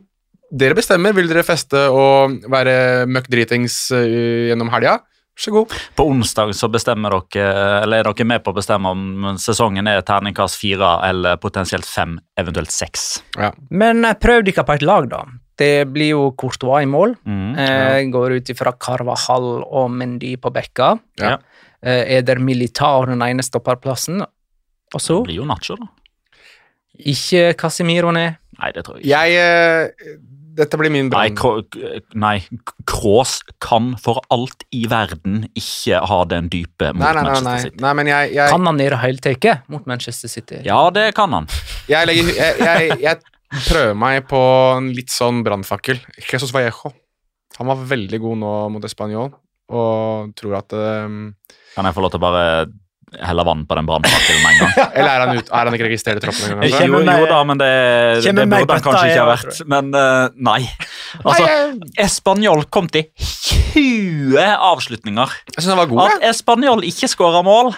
[0.50, 1.14] dere bestemmer.
[1.16, 4.98] Vil dere feste og være møkk dritings eh, gjennom helga?
[5.38, 5.74] Vær så god.
[5.94, 10.00] På onsdag så bestemmer dere, eller er dere med på å bestemme om sesongen er
[10.02, 13.22] terningkast fire eller potensielt fem, eventuelt seks.
[13.38, 13.52] Ja.
[13.70, 15.20] Men eh, prøv dere på et lag, da.
[15.58, 17.14] Det blir jo Courtois i mål.
[17.26, 17.54] Mm.
[17.54, 20.96] Eh, går ut ifra Carvahall og Mendy på bekka.
[21.22, 21.36] Ja.
[21.82, 24.24] Eh, er der Militar den ene stopperplassen?
[24.94, 25.86] Og så Det blir jo Nacho, da.
[26.98, 28.38] ikke Casemiro ned.
[28.58, 29.22] Nei, det tror jeg ikke.
[29.22, 30.18] Jeg eh,
[30.58, 31.36] Dette blir min brann.
[31.38, 31.62] Krå-
[32.18, 32.40] nei,
[32.88, 37.50] Kroos kan for alt i verden ikke ha den dype mot Nei, nei, nei, Manchester
[37.52, 37.62] nei.
[37.68, 37.80] City.
[37.84, 40.60] nei men jeg, jeg, Kan han gjøre heiltaket mot Manchester City?
[40.66, 41.46] Ja, det kan han.
[41.88, 44.40] jeg, legger, jeg, jeg, jeg prøver meg på
[44.76, 46.02] en litt sånn brannfakkel.
[46.28, 46.90] Jesus Vallejo.
[47.58, 49.30] Han var veldig god nå mot Español.
[49.70, 51.34] og tror at um,
[51.74, 52.44] Kan jeg få lov til å bare
[53.28, 54.72] helle vann på den brannfakkelen med en gang?
[54.98, 56.66] Eller er han, ut, er han ikke registrert i troppen engang?
[56.68, 56.88] Jeg?
[56.90, 57.72] Jo, jo da, men det,
[58.26, 59.60] det burde han kanskje ikke ha vært.
[59.74, 60.60] Men uh, nei.
[61.22, 61.48] Altså,
[62.04, 65.36] Espanol kom til 20 avslutninger.
[65.54, 66.16] Jeg synes han var god.
[66.18, 67.72] At Español ikke skåra mål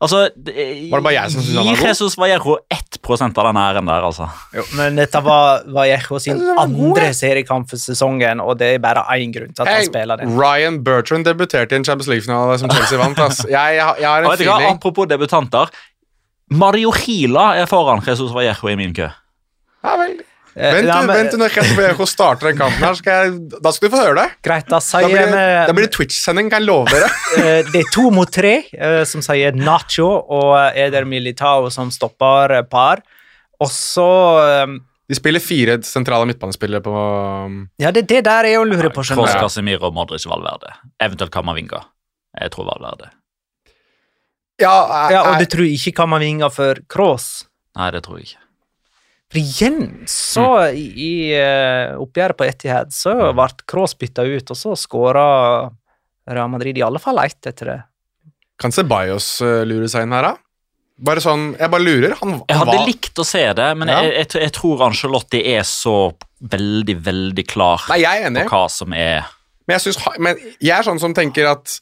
[0.00, 1.88] Altså, det- Var det bare jeg som syntes han var god?
[1.88, 4.28] Jesus Vallejo 1 av den æren der, altså.
[4.76, 9.52] Men dette var Vallejo sin andre seriekamp for sesongen, og det er bare én grunn
[9.52, 10.38] til at han spiller den.
[10.38, 13.18] Ryan Bertrand debuterte i en Champions League-finale som Chelsea vant.
[13.18, 13.44] Ass.
[13.50, 14.70] Jeg, jeg, jeg har en feeling hva?
[14.76, 15.66] Apropos debutanter.
[16.50, 19.08] Mario Gila er foran Jesus Vallejo i min kø.
[19.84, 20.20] ja, vel.
[20.58, 23.70] Eh, Vent, ja, du, men- vent når Jesper starter den kampen her, skal jeg, da
[23.70, 24.24] skal du få høre det.
[24.42, 27.10] Greit, da Da sier blir det, da blir det Twitch-sending, kan jeg love dere.
[27.38, 32.56] eh, Det er to mot tre eh, som sier Nacho og Eder Militao som stopper
[32.66, 33.04] par.
[33.62, 34.08] Og så
[35.08, 36.92] De spiller fire sentrale midtbanespillere på
[37.46, 39.38] um, Ja, det, det der er jo å lure på, Kroos, du.
[39.40, 40.74] Casemiro, Modric, Valverde.
[41.00, 41.84] Eventuelt Kamavinga.
[42.38, 43.08] Jeg tror Valverde.
[44.58, 44.74] Ja,
[45.06, 47.46] jeg, Ja, og du tror ikke Kamavinga for Cross?
[47.78, 48.44] Nei, det tror jeg ikke.
[49.28, 54.56] For igjen, så i, i eh, oppgjøret på Etihad, så ble Cross bytta ut, og
[54.56, 55.24] så skåra
[56.28, 57.78] Real Madrid i alle fall ett etter det.
[58.58, 60.36] kan Ceballos Bajos lure seg inn her, da?
[60.98, 62.14] Bare sånn, Jeg bare lurer.
[62.22, 64.00] Han, Jeg hadde var likt å se det, men Ja.
[64.02, 65.92] jeg, jeg, jeg tror Angelotti er så
[66.42, 68.48] veldig, veldig klar Nei, jeg er på enig.
[68.50, 69.28] hva som er
[69.68, 71.76] Men jeg, synes, men jeg er sånn som tenker at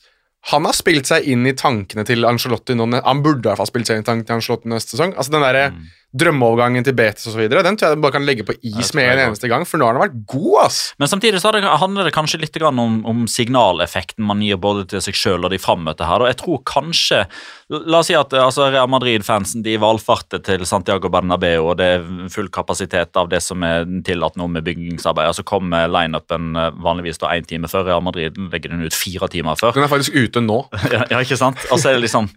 [0.52, 2.84] han har spilt seg inn i tankene til Angelotti nå.
[3.02, 5.14] Han burde i hvert fall spilt seg inn i tankene til Angelotti neste sesong.
[5.16, 5.86] Altså Den der Mm.
[6.20, 9.22] Drømmeovergangen til så videre, den tror jeg de bare kan legge på is med en
[9.26, 10.80] eneste gang, for nå har den vært god, ass.
[11.00, 15.18] Men samtidig så handler det kanskje litt om, om signaleffekten man gir både til seg
[15.18, 16.24] sjøl og de frammøtte her.
[16.24, 17.24] Og jeg tror kanskje
[17.66, 22.04] La oss si at altså, Real Madrid-fansen de valfarter til Santiago Bernabeu, og det er
[22.30, 25.32] full kapasitet av det som er tillatt nå med byggingsarbeid.
[25.34, 27.88] Så kommer lineupen eh, vanligvis da én time før.
[27.88, 29.74] Real Madrid legger den ut fire timer før.
[29.74, 30.60] Den er faktisk ute nå.
[30.94, 31.58] ja, ikke sant?
[31.72, 32.30] Og så det liksom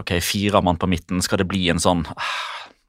[0.00, 1.20] Ok, fire mann på midten.
[1.20, 2.06] Skal det bli en sånn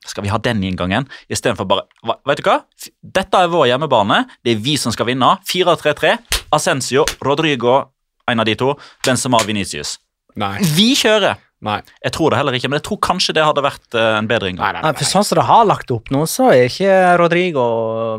[0.08, 1.08] Skal vi ha den inngangen?
[1.30, 1.86] Istedenfor bare
[2.28, 2.62] Vet du hva?
[3.04, 4.24] Dette er vår hjemmebane.
[4.46, 5.34] Det er vi som skal vinne.
[5.50, 6.16] 4-3-3.
[6.56, 7.80] Asensio, Rodrigo,
[8.28, 8.74] en av de to.
[9.06, 9.98] Benzema, Venicius.
[10.40, 10.56] Nei.
[10.78, 11.40] Vi kjører!
[11.66, 11.80] Nei.
[12.06, 14.52] Jeg tror det heller ikke, men jeg tror kanskje det hadde vært eh, en bedre
[14.54, 17.64] Nei, nei, Nei, for sånn som det har lagt opp nå, så er ikke Rodrigo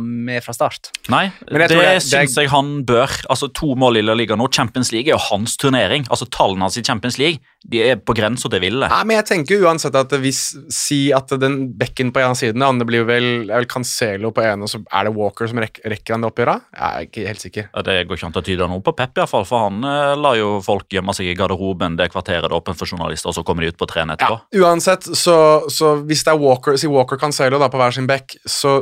[0.03, 0.91] med fra start.
[1.09, 3.07] Nei, det, det- det- syns jeg han bør.
[3.31, 4.49] Altså To mål i La Liga nå.
[4.53, 6.07] Champions League er jo hans turnering.
[6.11, 8.87] Altså Tallene hans i Champions League de er på grensa til ville.
[8.89, 12.67] Nei, men jeg tenker uansett at hvis Si at den bekken på ene siden, det
[12.69, 16.15] andre blir vel, vel Cancelo på ene, og så er det Walker som rekker, rekker
[16.15, 16.63] han det oppgjøret?
[16.75, 17.69] Jeg er ikke helt sikker.
[17.75, 19.67] Ja, Det går ikke an til å tyde noe på Pep, i hvert fall, for
[19.69, 22.87] han eh, lar jo folk gjemme seg i garderoben det kvarteret det er åpent for
[22.87, 25.37] journalister, og så kommer de ut på trening Ja, uansett, så,
[25.73, 28.81] så hvis det er Walker, si Walker Cancelo da, på hver sin bekk, så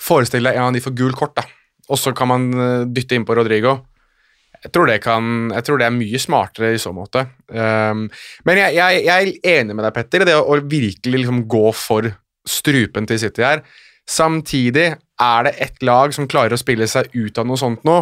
[0.00, 1.46] forestill deg en av de får gul kort, da.
[1.92, 3.78] Og så kan man eh, dytte inn på Rodrigo.
[4.64, 7.26] Jeg tror kan, jeg tror det er mye smartere i så måte.
[7.52, 8.06] Um,
[8.48, 11.42] men jeg, jeg, jeg er enig med deg, Petter, i det å, å virkelig liksom
[11.52, 12.08] gå for
[12.48, 13.60] strupen til City her.
[14.08, 14.86] Samtidig
[15.20, 17.98] er det ett lag som klarer å spille seg ut av noe sånt nå,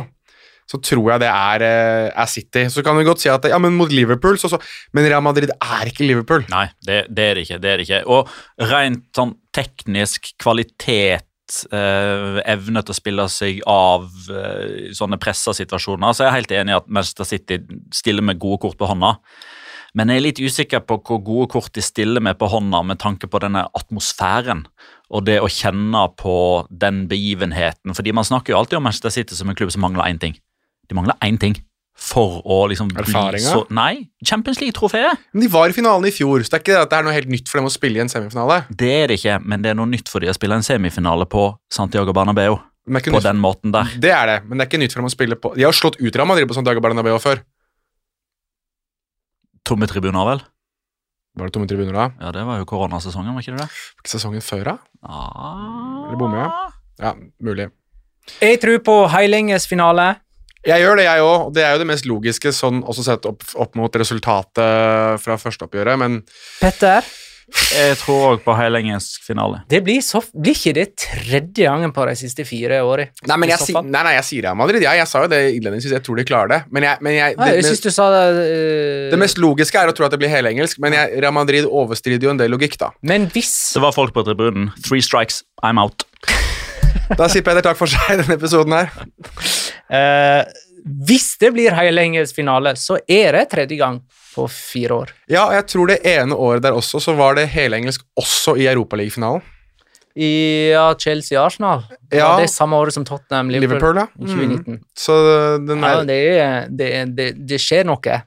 [0.70, 2.64] så tror jeg det er, eh, er City.
[2.72, 4.60] Så kan vi godt si at ja, men mot Liverpool, så, så
[4.92, 6.46] Men Real Madrid er ikke Liverpool.
[6.52, 7.60] Nei, det, det er det ikke.
[7.62, 8.02] det er det ikke.
[8.06, 11.26] Og rent sånn teknisk kvalitet,
[11.72, 16.54] eh, evne til å spille seg av eh, sånne pressa situasjoner, så er jeg helt
[16.60, 17.60] enig i at Manchester City
[17.92, 19.16] stiller med gode kort på hånda.
[19.92, 23.00] Men jeg er litt usikker på hvor gode kort de stiller med på hånda med
[23.02, 24.64] tanke på denne atmosfæren
[25.12, 26.36] og det å kjenne på
[26.70, 27.92] den begivenheten.
[27.92, 30.38] Fordi man snakker jo alltid om Manchester City som en klubb som mangler én ting.
[30.92, 31.56] De mangler én ting
[32.02, 33.52] for å liksom bli Erfaringa?
[33.52, 35.20] så Nei, Champions League-trofeet.
[35.32, 37.06] Men de var i finalen i fjor, så det er ikke det at det er
[37.06, 38.56] noe helt nytt for dem å spille i en semifinale.
[38.68, 41.28] Det er det ikke, men det er noe nytt for dem å spille en semifinale
[41.30, 42.58] på Santiago Bernabeu.
[42.82, 43.92] Er På nytt, den måten der.
[44.02, 45.76] det er det, men det er ikke nytt for dem å spille på De har
[45.76, 47.44] slått ut Real Madrid på Santiago Bernabeu før.
[49.68, 50.42] Tomme tribuner, vel?
[51.38, 52.08] Var det tomme tribuner da?
[52.20, 53.84] Ja, det var jo koronasesongen, var ikke det det?
[54.02, 54.74] Ikke sesongen før, da?
[55.06, 56.08] Ah.
[56.08, 56.74] Eller bommer jeg?
[57.04, 57.68] Ja, mulig.
[58.42, 60.10] Jeg tror på Heilinges finale.
[60.62, 63.42] Jeg gjør det, jeg òg, det er jo det mest logiske, sånn også sett opp,
[63.58, 66.20] opp mot resultatet fra førsteoppgjøret, men
[66.60, 67.02] Petter,
[67.74, 69.58] Jeg tror òg på helengelsk finale.
[69.68, 73.10] det blir, så, blir ikke det tredje gangen på de siste fire årene?
[73.26, 74.86] Nei, men jeg, si, nei, nei, jeg sier Real Madrid.
[74.86, 76.60] Ja, jeg sa jo det innledningsvis, jeg tror de klarer det.
[76.70, 79.82] Men jeg, men jeg, Nei, det, jeg syns du sa det eh, det mest logiske
[79.82, 82.54] er å tro at det blir helengelsk, men jeg, Real Madrid overstrider jo en del
[82.54, 82.92] logikk, da.
[83.02, 84.70] Men hvis Det var folk på tribunen.
[84.86, 86.06] Three strikes, I'm out.
[87.18, 88.94] Da sier Peder takk for seg i denne episoden her.
[89.92, 90.42] Eh,
[91.06, 94.00] Hvis det blir heilenges finale, så er det tredje gang
[94.34, 95.10] på fire år.
[95.30, 98.66] Ja, og jeg tror det ene året der også, så var det helengelsk også i
[98.66, 99.42] Europaligafinalen.
[100.16, 101.84] i ja, Chelsea-Arsenal.
[102.12, 102.34] Ja.
[102.36, 104.06] Det er samme året som Tottenham Liverpool, Liverpool, ja.
[104.24, 104.74] i 2019.
[104.74, 104.80] Mm.
[104.98, 105.14] Så
[105.68, 108.18] den Ja, er, det, er, det, er- det, det skjer noe.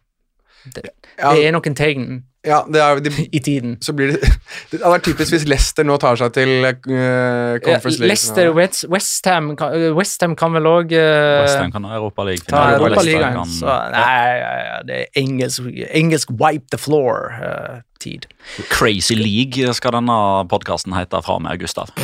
[0.73, 0.81] Det,
[1.19, 2.07] ja, det er noen tegn
[2.45, 3.77] ja, det er, de, i tiden.
[3.81, 4.19] så blir det
[4.71, 8.11] Det hadde vært typisk hvis Leicester nå tar seg til uh, Conference League.
[8.11, 9.51] Leicester, West, Ham,
[9.97, 14.13] West Ham kan vel òg Westham kan ha League ta Europa League kan, Så nei,
[14.39, 18.27] ja, ja, det er engelsk, engelsk wipe the floor-tid.
[18.69, 20.17] Crazy League skal denne
[20.51, 21.91] podkasten hete fra og med Gustav.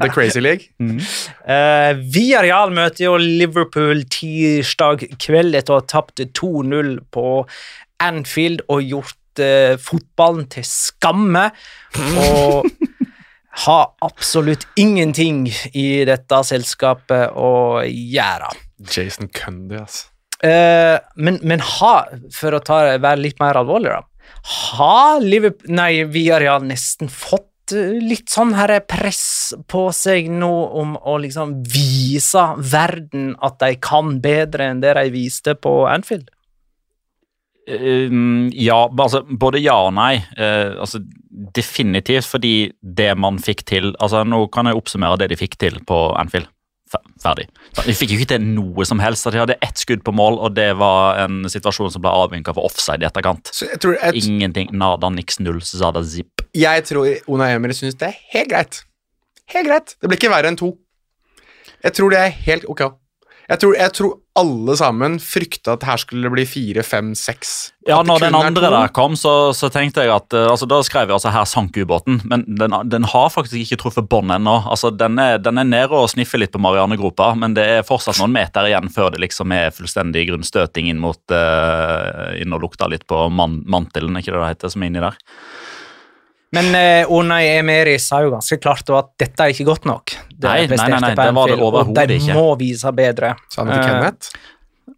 [0.00, 0.72] The Crazy League.
[0.80, 7.26] Uh, Villarreal møter jo Liverpool tirsdag kveld etter å ha tapt 2-0 på
[8.02, 11.48] Anfield og gjort eh, fotballen til skamme.
[12.26, 12.68] Og
[13.66, 15.44] har absolutt ingenting
[15.76, 18.52] i dette selskapet å gjøre.
[18.82, 20.08] Jason Cundy, altså.
[20.42, 21.94] Eh, men, men ha,
[22.34, 24.32] for å ta, være litt mer alvorlig, da
[24.74, 30.96] Har Liverpool, nei, Villarreal nesten fått eh, litt sånn her press på seg nå om
[30.98, 36.32] å liksom vise verden at de kan bedre enn det de viste på Anfield?
[37.68, 40.16] Um, ja, altså både ja og nei.
[40.36, 40.98] Eh, altså
[41.56, 45.78] Definitivt fordi det man fikk til altså Nå kan jeg oppsummere det de fikk til
[45.88, 46.48] på Anfield.
[46.92, 47.46] Fer- Ferdig.
[47.86, 49.24] De fikk jo ikke til noe som helst.
[49.32, 52.66] De hadde ett skudd på mål, og det var en situasjon som ble avvinka for
[52.68, 53.48] offside i etterkant.
[53.54, 54.68] Så jeg tror, jeg, Ingenting.
[54.76, 56.44] Nada, niks, null, zada, zip.
[56.52, 58.82] jeg tror Ona Emery syns det er helt greit.
[59.54, 59.94] Helt greit.
[60.02, 60.74] Det blir ikke verre enn to.
[61.82, 62.84] Jeg tror det er helt ok.
[63.52, 67.50] Jeg tror, jeg tror alle sammen frykta at her skulle det bli fire, fem, seks.
[67.84, 71.10] Ja, når den andre der kom, så, så tenkte jeg at eh, altså, Da skrev
[71.10, 74.54] jeg altså 'her sank ubåten', men den, den har faktisk ikke truffet bånd ennå.
[74.64, 78.22] Altså, den, er, den er nede og sniffer litt på Marianegropa, men det er fortsatt
[78.22, 82.88] noen meter igjen før det liksom er fullstendig grunnstøting inn mot uh, Inn og lukter
[82.88, 85.20] litt på man, mantelen, er ikke det det heter, som er inni der.
[86.52, 90.12] Men eh, Unai Emery sa jo ganske klart at dette er ikke godt nok.
[90.32, 92.26] Det Nei, nei, nei, nei, det var det overhodet ikke.
[92.28, 93.30] de må vise bedre.
[93.48, 94.34] Sa han til Eh, Kenneth?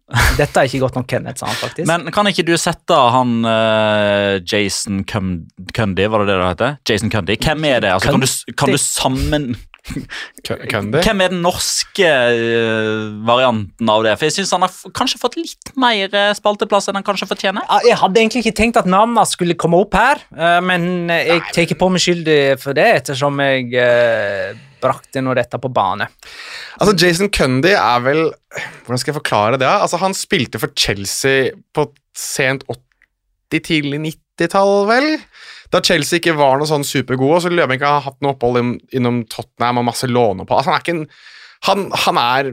[0.37, 1.87] Dette er ikke godt nok, Kenneth, sa han faktisk.
[1.89, 6.75] Men kan ikke du sette han uh, Jason Cundy, var det det det heter?
[6.91, 7.37] Jason Cundy.
[7.41, 7.93] Hvem er det?
[7.95, 9.47] Altså, kan, du, kan du sammen...
[10.71, 11.01] Cundy?
[11.05, 14.15] Hvem er den norske eh, varianten av det?
[14.19, 17.65] For jeg synes han har kanskje fått litt mer eh, spalteplass enn han kanskje fortjener.
[17.69, 21.43] Ja, Jeg hadde egentlig ikke tenkt at navnene skulle komme opp her, eh, men jeg
[21.53, 23.69] tar på meg skyldig for det, ettersom jeg
[24.81, 26.07] brakte nå dette på bane.
[26.79, 28.25] Altså, Jason Cundy er vel
[28.85, 29.67] Hvordan skal jeg forklare det?
[29.67, 33.99] Altså, Han spilte for Chelsea på sent 80-, tidlig
[34.39, 35.09] 90-tall, vel?
[35.71, 38.61] Da Chelsea ikke var noe sånn supergod, og så Løvenberg har hatt noe opphold
[38.95, 40.59] innom Tottenham og masse låneopphold.
[40.61, 41.07] Altså, han er ikke en
[41.65, 42.47] han, han er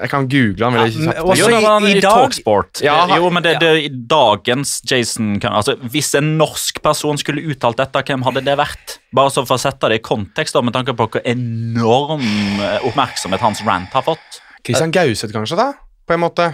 [0.00, 1.18] Jeg kan google han vil jeg kjapt.
[1.30, 2.80] også jo, i- i i, dag- Talksport.
[2.82, 7.44] Ja, han- jo, men det, det, i dagens Jason altså, Hvis en norsk person skulle
[7.52, 8.96] uttalt dette, hvem hadde det vært?
[9.14, 12.24] Bare så for å sette det i kontekst, da, med tanke på hvor enorm
[12.64, 14.40] eh, oppmerksomhet hans rant har fått.
[14.66, 15.68] Christian Gauseth, kanskje, da?
[16.08, 16.48] På en måte.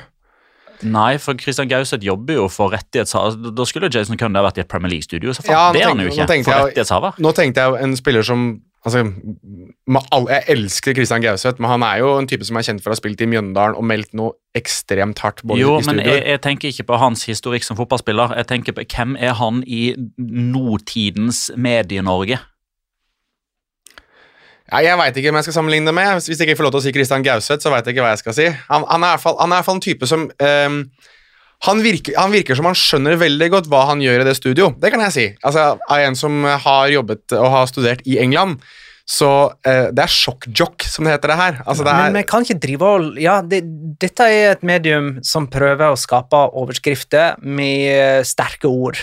[0.82, 3.32] Nei, for Christian Gauseth jobber jo for rettighetshaver.
[3.32, 5.30] Altså, Da skulle Jason Cundy vært i et Premier League-studio.
[5.32, 6.26] så faen, Ja, det er han jo ikke.
[6.26, 7.18] tenkte For rettighetshaver.
[7.18, 9.02] Nå tenkte jeg en spiller som altså,
[10.12, 12.90] all, Jeg elsker Christian Gauseth, men han er jo en type som er kjent for
[12.90, 15.42] å ha spilt i Mjøndalen og meldt noe ekstremt hardt.
[15.42, 18.36] både Jo, men jeg, jeg tenker ikke på hans historikk som fotballspiller.
[18.36, 22.38] Jeg tenker på Hvem er han i nåtidens Medie-Norge?
[24.66, 26.16] Ja, jeg veit ikke hvem jeg skal sammenligne det med.
[26.18, 28.14] Hvis jeg ikke får lov til å si Christian Gauseth, så veit jeg ikke hva
[28.14, 28.46] jeg skal si.
[28.70, 30.80] Han, han, er, i hvert fall, er en type som um,
[31.68, 34.72] han, virker, han virker som han skjønner veldig godt hva han gjør i det studio.
[34.82, 35.28] Det kan jeg si.
[35.46, 38.58] Altså, Av en som har jobbet og har studert i England.
[39.06, 41.62] Så uh, det er sjokkjock, som det heter det her.
[41.62, 43.62] Altså, det er, Men vi kan ikke drive og Ja, det,
[44.02, 48.98] dette er et medium som prøver å skape overskrifter med sterke ord.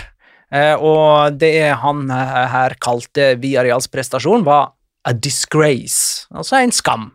[0.53, 7.09] Uh, og det han eh, her kalte Viareals prestasjon, var a disgrace, altså en skam.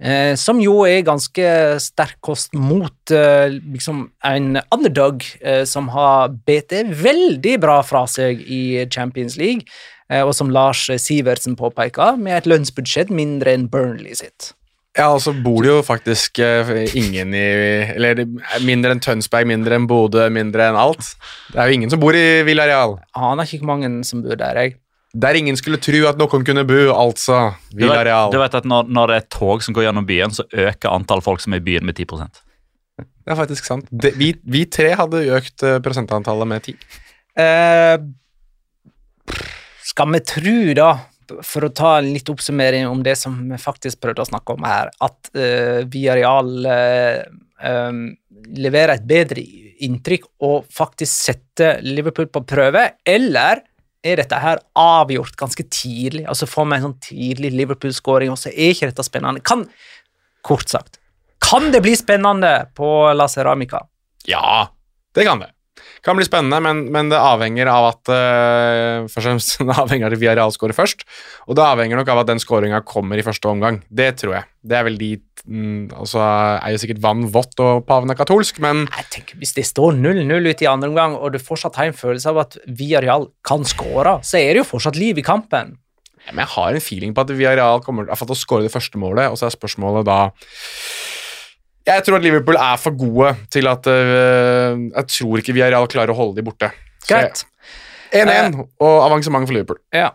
[0.00, 1.48] Eh, som jo er ganske
[1.84, 8.40] sterk kost mot eh, liksom en underdog eh, som har bitt veldig bra fra seg
[8.40, 9.68] i Champions League,
[10.08, 14.54] eh, og som Lars Sivertsen påpeker, med et lønnsbudsjett mindre enn Burnley sitt.
[14.98, 17.46] Ja, og så bor det jo faktisk eh, ingen i
[17.94, 18.24] Eller
[18.66, 21.12] mindre enn Tønsberg, mindre enn Bodø, mindre enn alt.
[21.52, 22.96] Det er jo ingen som bor i Villarreal.
[23.14, 24.80] Aner ikke hvor mange som bor der, jeg.
[25.10, 27.40] Der ingen skulle tro at noen kunne bo, altså.
[27.74, 30.34] Du vet, du vet at når, når det er et tog som går gjennom byen,
[30.34, 32.38] så øker antall folk som er i byen med 10%
[33.02, 33.90] Det er faktisk sant.
[33.90, 36.76] Det, vi, vi tre hadde økt eh, prosentantallet med ti.
[37.34, 37.96] Eh,
[39.90, 40.90] skal vi tro, da,
[41.46, 44.66] for å ta en litt oppsummering om det som vi faktisk prøvde å snakke om
[44.66, 47.22] her, at uh, Villareal eh,
[47.70, 48.00] eh,
[48.60, 49.44] leverer et bedre
[49.80, 53.64] inntrykk og faktisk setter Liverpool på prøve, eller
[54.06, 56.24] er dette her avgjort ganske tidlig.
[56.30, 59.44] Altså Får vi en sånn tidlig Liverpool-skåring, og så er ikke dette spennende.
[59.44, 59.66] Kan,
[60.46, 61.00] kort sagt,
[61.44, 63.82] kan det bli spennende på La Ceramica?
[64.28, 64.68] Ja,
[65.16, 65.52] det kan det.
[66.06, 70.08] Kan bli spennende, men, men det avhenger av at uh, Først og fremst det avhenger
[70.08, 71.04] av at Villarreal skårer først,
[71.48, 73.82] og det avhenger nok av at den skåringa kommer i første omgang.
[73.88, 74.48] Det tror jeg.
[74.60, 75.10] Det er vel de
[75.46, 79.54] mm, så er jo sikkert vann vått og paven er katolsk, men Jeg tenker, Hvis
[79.56, 82.58] det står 0-0 ute i andre omgang, og du fortsatt har en følelse av at
[82.66, 85.78] Villarreal kan skåre, så er det jo fortsatt liv i kampen.
[86.26, 89.00] Ja, men jeg har en feeling på at Villarreal kommer til å skåre det første
[89.00, 90.20] målet, og så er spørsmålet da
[91.88, 96.12] Jeg tror at Liverpool er for gode til at uh, Jeg tror ikke Villarreal klarer
[96.12, 96.72] å holde de borte.
[97.08, 97.44] Greit.
[97.44, 99.78] jeg- 1-1 og avansement for Liverpool.
[99.94, 100.10] Ja.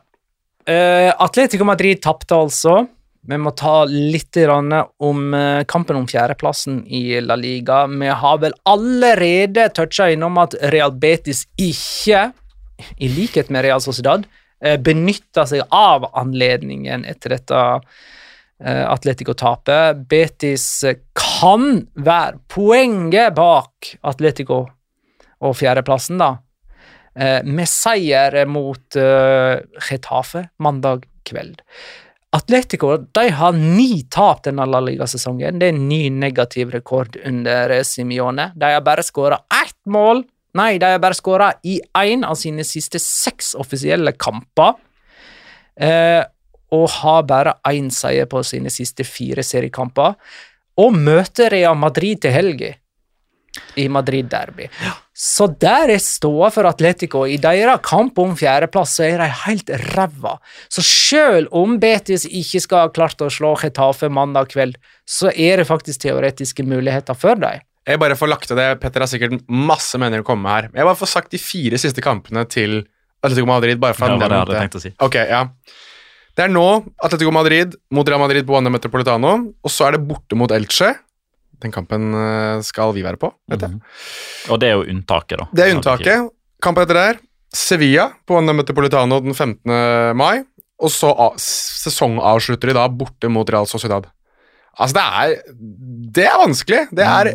[0.68, 2.84] Uh, Atletico Madrid tapte altså.
[3.26, 4.38] Vi må ta litt
[5.01, 7.88] om eh, kampen om fjerdeplassen i La Liga.
[7.89, 12.28] Vi har vel allerede toucha innom at Real Betis ikke,
[13.01, 14.28] i likhet med Real Sociedad,
[14.61, 17.63] uh, benytta seg av anledningen etter dette
[18.64, 20.06] uh, Atletico-tapet.
[20.10, 24.64] Betis eh, kan være poenget bak Atletico
[25.45, 26.32] og fjerdeplassen, da.
[27.16, 31.62] Eh, med seier mot Getafe mandag kveld.
[32.36, 35.60] Atletico de har ni tap denne La Liga-sesongen.
[35.60, 38.49] Det er en ny negativ rekord under eh, Simione.
[38.60, 40.26] De har bare skåra ett mål.
[40.56, 44.76] Nei, de har bare skåra i én av sine siste seks offisielle kamper.
[45.80, 46.24] Eh,
[46.74, 50.16] og har bare én seier på sine siste fire seriekamper.
[50.82, 52.74] Og møter Real Madrid til helga
[53.80, 54.68] i Madrid Derby.
[55.16, 57.24] Så der er ståa for Atletico.
[57.28, 60.36] I deres kamp om fjerdeplass så er de helt ræva.
[60.68, 64.76] Så selv om Betis ikke skal ha klart å slå Getafe mandag kveld,
[65.07, 67.63] så er det faktisk teoretiske muligheter for dem.
[67.86, 70.70] Jeg bare får lagt til det, Petter har sikkert masse meninger å komme med her.
[70.74, 72.80] Jeg bare får sagt de fire siste kampene til
[73.22, 73.80] Atletico Madrid.
[73.80, 74.91] bare for Det å var det jeg hadde tenkt å si.
[75.05, 75.43] Ok, ja.
[76.36, 76.65] Det er nå
[77.03, 80.91] Atletico Madrid mot Real Madrid på Wanda Metropolitano, og så er det borte mot Elche.
[81.63, 83.77] Den kampen eh, skal vi være på, vet jeg.
[84.51, 85.47] Og det er jo unntaket, da.
[85.55, 86.27] Det er unntaket.
[86.63, 87.21] Kampen etter der,
[87.55, 89.71] Sevilla på Wanda Metropolitano den 15.
[90.19, 90.43] mai,
[90.83, 94.09] og så sesongavslutter de da borte mot Real Sociedad.
[94.78, 95.53] Altså, det er
[96.15, 96.82] Det er vanskelig.
[96.95, 97.30] Det er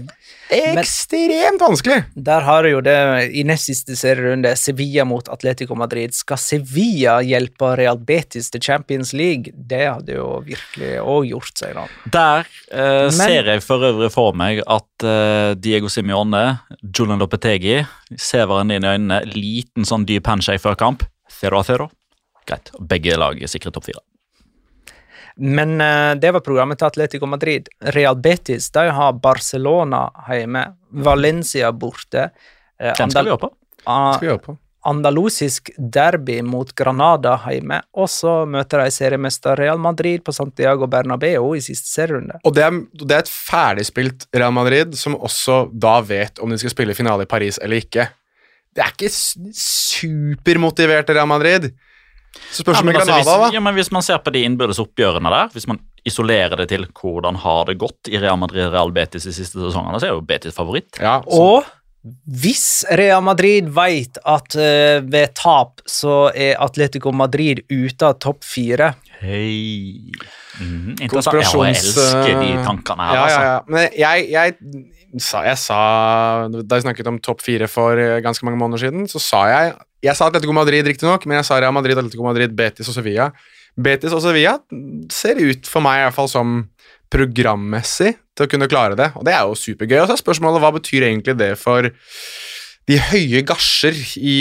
[0.80, 2.04] ekstremt vanskelig.
[2.14, 2.96] Der har du jo det
[3.36, 6.14] i nest siste serierunde, Sevilla mot Atletico Madrid.
[6.16, 9.52] Skal Sevilla hjelpe Real Betis til Champions League?
[9.54, 11.86] Det hadde jo virkelig òg gjort seg, da.
[12.18, 17.80] Der eh, Men- ser jeg for øvrig for meg at eh, Diego Simione, Julian Lopetegi,
[18.18, 19.22] ser hverandre inn i øynene.
[19.36, 21.06] Liten sånn dyp handshake før kamp.
[21.40, 21.90] Zero a zero.
[22.48, 22.72] Greit.
[22.80, 24.02] Begge lag sikrer sikret topp fire.
[25.36, 27.68] Men eh, det var programmet til Atletico Madrid.
[27.94, 32.30] Real Betis de har Barcelona hjemme, Valencia borte.
[32.80, 33.54] eh, Den skal vi opp på.
[33.86, 34.56] Ah, Skal vi gjøre på.
[34.88, 41.50] Andalusisk derby mot Granada hjemme, og så møter de seriemester Real Madrid på Santiago Bernabeu
[41.52, 42.38] i siste serierunde.
[42.48, 46.56] Og det er, det er et ferdigspilt Real Madrid som også da vet om de
[46.62, 48.08] skal spille finale i Paris eller ikke.
[48.72, 49.58] Det er ikke supermotivert
[50.40, 51.70] supermotiverte Real Madrid.
[52.50, 53.50] Så spørs Ja, det altså, Granada, hvis, da.
[53.56, 56.86] ja, men hvis man ser på de innbyrdes oppgjørene der, hvis man isolerer det til
[56.86, 60.24] hvordan har det gått i Real Madrid Real Betis de siste sesongene, så er jo
[60.24, 61.00] Betis favoritt.
[61.02, 61.66] Ja, Og
[62.40, 68.46] hvis Real Madrid vet at uh, ved tap så er Atletico Madrid ute av topp
[68.48, 70.08] fire Hei.
[70.56, 71.42] mm, interessant.
[71.44, 73.42] Jeg elsker de tankene her, ja, altså.
[73.42, 73.60] ja, ja.
[73.68, 74.56] Men jeg, jeg,
[75.18, 75.78] sa, jeg sa
[76.50, 79.72] Da jeg snakket om topp fire for eh, ganske mange måneder siden, så sa jeg
[80.06, 83.30] Jeg sa Atletico Madrid, riktignok, men jeg sa Real Madrid, Atletico Madrid, Betis og Sevilla.
[83.76, 84.56] Betis og Sevilla
[85.12, 86.62] ser ut for meg i hvert fall som
[87.10, 89.98] programmessig til å kunne klare det, og det er jo supergøy.
[90.00, 91.90] Og så er spørsmålet hva betyr egentlig det for
[92.90, 94.36] de høye gasjer i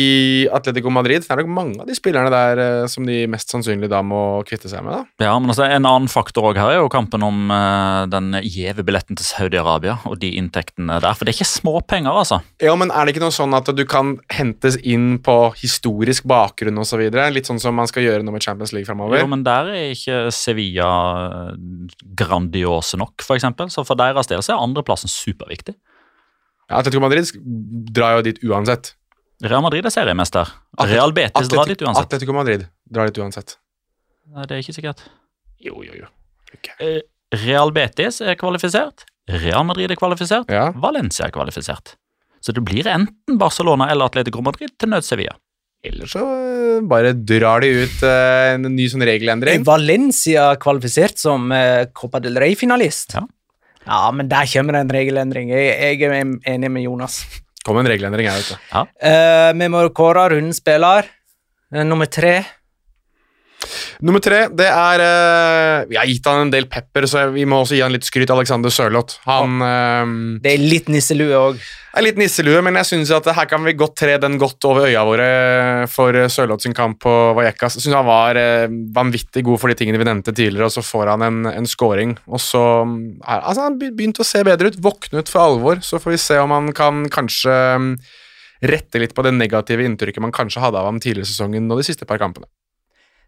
[0.55, 1.23] Atletico Madrid?
[1.25, 4.41] Det er nok mange av de spillerne der eh, som de mest sannsynlig da må
[4.47, 4.95] kvitte seg med.
[4.95, 5.27] da.
[5.29, 8.85] Ja, men altså, En annen faktor også her er jo kampen om eh, den gjeve
[8.87, 11.17] billetten til Saudi-Arabia og de inntektene der.
[11.17, 12.41] For det er ikke småpenger, altså.
[12.63, 16.81] Ja, men er det ikke noe sånn at du kan hentes inn på historisk bakgrunn
[16.81, 17.05] osv.?
[17.09, 19.21] Litt sånn som man skal gjøre nå med Champions League framover?
[19.21, 20.89] Jo, men der er ikke Sevilla
[21.27, 21.53] eh,
[22.17, 23.49] grandiose nok, f.eks.
[23.75, 25.77] Så for deres del så er andreplassen superviktig.
[26.69, 27.31] Atletico Madrid
[27.91, 28.93] drar jo dit uansett.
[29.41, 30.49] Real Madrid er seriemester.
[30.89, 32.05] Real Betis drar dit uansett.
[32.05, 33.55] Atletico Madrid drar dit uansett.
[34.29, 35.05] Nei, det er ikke sikkert.
[35.63, 36.09] Jo, jo, jo.
[36.57, 36.99] Okay.
[37.45, 39.05] Real Betis er kvalifisert.
[39.29, 40.51] Real Madrid er kvalifisert.
[40.51, 40.69] Ja.
[40.75, 41.95] Valencia er kvalifisert.
[42.43, 45.35] Så det blir enten Barcelona eller Atletico Madrid til nød Sevilla.
[45.85, 49.63] Eller så eh, bare drar de ut eh, en ny sånn Er regelendring.
[49.67, 53.15] Valencia kvalifisert som eh, Copa del Rey-finalist?
[53.15, 53.23] Ja.
[53.89, 55.49] Ja, men der kommer det en regelendring.
[55.53, 57.19] Jeg, jeg er enig med Jonas.
[57.65, 58.93] Kom en regelendring her, vet du.
[59.09, 61.09] Eh, vi må kåre rundens spiller.
[61.73, 62.37] Eh, Nummer tre.
[64.05, 67.59] Nummer tre, det er eh, Vi har gitt han en del pepper, så vi må
[67.59, 68.31] også gi han litt skryt.
[68.31, 69.19] Alexander Sørloth.
[69.27, 70.13] Han eh,
[70.45, 71.59] Det er litt nisselue òg.
[71.97, 74.87] er litt nisselue, men jeg synes at her kan vi godt tre den godt over
[74.87, 75.29] øya våre
[75.91, 77.75] for eh, Sørloth sin kamp på Vallecas.
[77.75, 80.85] Jeg synes han var eh, vanvittig god for de tingene vi nevnte tidligere, og så
[80.85, 82.15] får han en, en scoring.
[82.31, 85.83] Og så mm, altså Han begynte å se bedre ut, Våknet for alvor.
[85.83, 87.91] Så får vi se om han kan kanskje mm,
[88.69, 91.79] rette litt på det negative inntrykket man kanskje hadde av ham tidligere i sesongen og
[91.81, 92.47] de siste par kampene.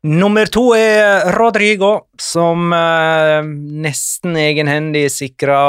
[0.02, 3.46] Nummer to er Rodrigo, som eh,
[3.86, 5.60] nesten egenhendig sikra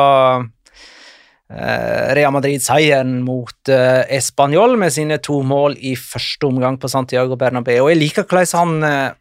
[1.52, 7.36] eh, Real Madrid-seieren mot eh, Español med sine to mål i første omgang på Santiago
[7.36, 7.90] Bernabeu.
[7.92, 9.12] Jeg liker hvordan han eh,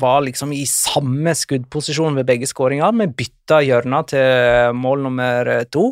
[0.00, 5.90] var liksom i samme skuddposisjon ved begge skåringer, men bytta hjørner til mål nummer to.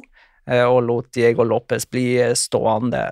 [0.48, 3.10] eh, Og lot Diego Lopez bli eh, stående.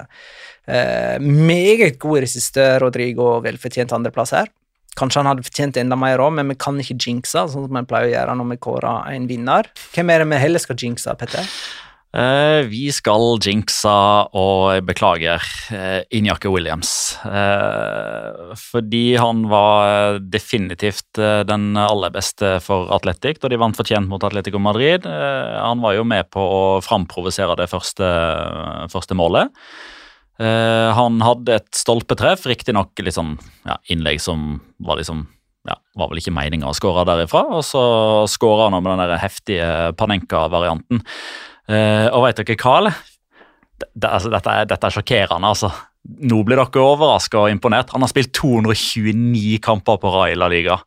[0.65, 3.35] Eh, meget god siste, Rodrigo.
[3.45, 4.49] Velfortjent andreplass her.
[4.97, 7.87] Kanskje han hadde fortjent enda mer òg, men vi kan ikke jinxe, sånn som vi
[7.89, 9.69] pleier å gjøre når vi kårer en vinner.
[9.95, 11.51] Hvem er det vi heller skal jinxe, Petter?
[12.17, 13.93] Uh, vi skal jinxe
[14.41, 17.19] og beklager, uh, Injake Williams.
[17.27, 24.09] Uh, fordi han var definitivt eh, den aller beste for Atletic, da de vant fortjent
[24.09, 25.05] mot Atletico Madrid.
[25.05, 28.09] Eh, han var jo med på å framprovosere det første,
[28.93, 29.53] første målet.
[30.37, 35.25] Eh, han hadde et stolpetreff, riktignok litt sånn ja, innlegg som var liksom
[35.67, 37.83] ja, var vel ikke meninga å skåre derifra, og så
[38.31, 39.69] skåra han med den der heftige
[39.99, 41.03] Panenka-varianten.
[41.67, 43.01] Eh, og veit dere hva, eller?
[44.07, 45.73] Altså, dette, er, dette er sjokkerende, altså.
[46.07, 47.91] Nå blir dere overraska og imponert.
[47.97, 50.79] Han har spilt 229 kamper på rad i La Liga.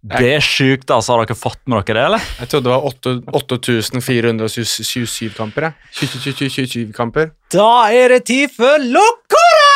[0.00, 1.12] Det er sjukt, altså.
[1.12, 2.22] Har dere fått med dere det, eller?
[2.40, 5.66] Jeg trodde det var åtte- 8427 kamper.
[5.68, 5.74] jeg.
[5.92, 7.30] 27 kamper.
[7.52, 9.68] Da er det tid for Locora!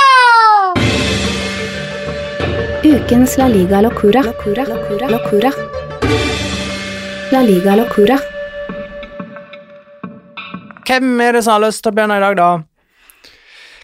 [2.84, 4.22] Ukens La Liga Locura.
[4.22, 4.64] Locura.
[4.64, 5.08] Locura.
[5.12, 5.52] Locura.
[7.32, 8.18] La Liga Locura.
[10.86, 12.62] Hvem er det som har lyst til å begynne i dag, da?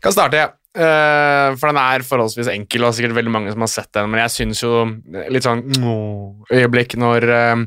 [0.00, 0.48] kan starte, jeg.
[0.70, 4.22] Eh, for den er forholdsvis enkel, og sikkert veldig mange som har sett den, men
[4.22, 4.84] jeg syns jo
[5.32, 5.64] litt sånn
[6.54, 7.64] øyeblikk når uh,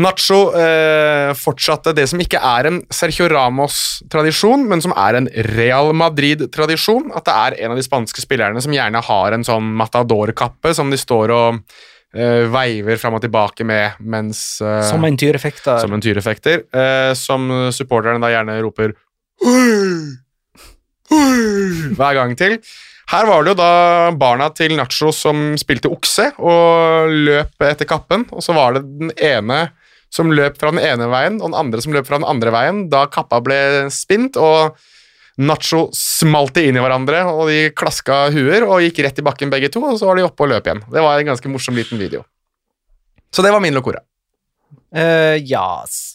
[0.00, 5.90] Nacho uh, fortsatte det som ikke er en Sergio Ramos-tradisjon, men som er en Real
[5.98, 7.10] Madrid-tradisjon.
[7.12, 10.94] At det er en av de spanske spillerne som gjerne har en sånn matador-kappe som
[10.94, 11.60] de står og
[12.16, 15.82] eh, veiver fram og tilbake med mens eh, Som en tyrefekter.
[15.84, 18.96] som en tyrefekter, eh, som supporterne da gjerne roper
[19.44, 20.22] «Oi!
[21.12, 22.58] Oi!» hver gang til.
[23.12, 23.70] Her var det jo da
[24.16, 29.10] barna til Nacho som spilte okse og løp etter kappen, og så var det den
[29.18, 29.66] ene
[30.12, 32.82] som løp fra den ene veien, og den andre som løp fra den andre veien,
[32.92, 33.58] da kappa ble
[33.92, 34.76] spint, og
[35.40, 39.70] Nacho smalt inn i hverandre, og de klaska huer og gikk rett i bakken begge
[39.72, 40.82] to, og så var de oppe og løp igjen.
[40.92, 42.20] Det var en ganske morsom liten video.
[43.32, 44.02] Så det var min locora.
[44.92, 46.11] Uh, ja s-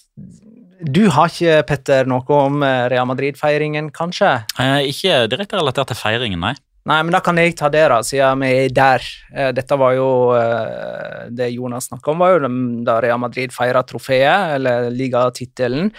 [0.82, 4.30] Du har ikke, Petter, noe om eh, Real Madrid-feiringen, kanskje?
[4.62, 6.54] Eh, ikke direkte relatert til feiringen, nei.
[6.88, 9.08] Nei, men da kan jeg ta det, da, siden vi er der.
[9.34, 10.08] Eh, Dette var jo
[10.38, 12.52] eh, Det Jonas snakka om, var jo
[12.88, 15.92] da Real Madrid feira trofeet, eller ligatittelen.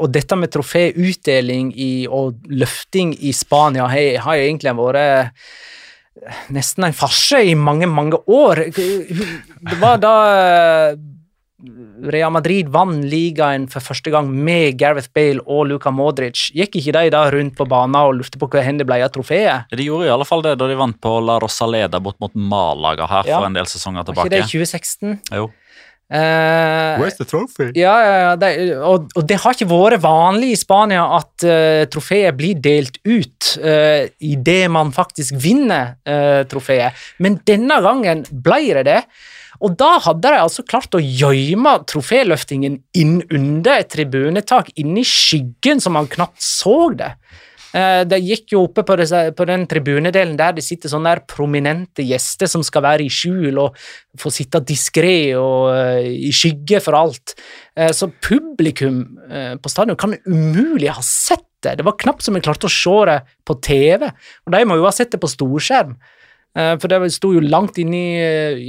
[0.00, 1.74] Og dette med troféutdeling
[2.08, 5.34] og løfting i Spania har har egentlig vært
[6.48, 8.62] nesten en farse i mange, mange år.
[8.72, 10.14] Det var da
[11.56, 16.50] Real Madrid vant ligaen for første gang med Gareth Bale og Luka Modric.
[16.52, 19.12] Gikk ikke de da rundt på banen og lurte på hvor hen det ble av
[19.14, 19.72] trofeet?
[19.72, 23.08] De gjorde i alle fall det da de vant på La Rosaleda bort mot Malaga
[23.08, 23.38] her Ja.
[23.38, 24.28] for en del sesonger tilbake.
[24.28, 25.20] Var ikke det i 2016?
[25.32, 25.48] Jo.
[26.06, 27.72] Eh, the trophy?
[27.74, 31.82] ja, ja, ja det, og, og det har ikke vært vanlig i Spania at uh,
[31.90, 38.60] trofeet blir delt ut uh, idet man faktisk vinner uh, trofeet, men denne gangen ble
[38.78, 39.00] det det.
[39.60, 45.08] Og da hadde de altså klart å gjemme troféløftingen inn under et tribunetak, inne i
[45.08, 47.14] skyggen, så man knapt så det.
[47.76, 52.48] De Det gikk jo oppe på, den tribunedelen der det sitter sånne der prominente gjester
[52.48, 53.76] som skal være i skjul og
[54.16, 57.34] få sitte diskré og eh, i skygge for alt.
[57.76, 61.76] Eh, Så publikum eh, på stadion kan umulig ha sett det.
[61.76, 64.08] Det var knapt som vi klarte å se det på TV.
[64.46, 65.98] Og de må jo ha sett det på storskjerm.
[66.56, 68.16] Eh, For det sto jo langt inni,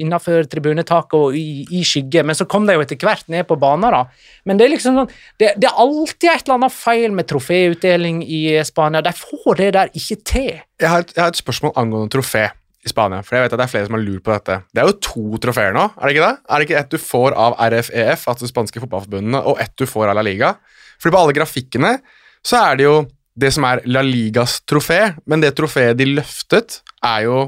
[0.01, 3.55] innafor tribunetaket og i, i skygge, men så kom de jo etter hvert ned på
[3.59, 3.87] banen.
[3.93, 4.03] da.
[4.45, 8.23] Men det er liksom sånn, det, det er alltid et eller annet feil med troféutdeling
[8.23, 9.03] i Spania.
[9.05, 10.53] De får det der ikke til.
[10.81, 12.47] Jeg har, et, jeg har et spørsmål angående trofé
[12.83, 13.21] i Spania.
[13.25, 14.61] For jeg vet at det er flere som har lurt på dette.
[14.71, 16.37] Det er jo to trofeer nå, er det ikke det?
[16.47, 19.87] Er det ikke ett du får av RFEF, altså de spanske fotballforbundene, og ett du
[19.89, 20.53] får av La Liga?
[20.97, 21.93] Fordi på alle grafikkene
[22.45, 22.97] så er det jo
[23.37, 27.41] det som er La Ligas trofé, men det trofeet de løftet, er jo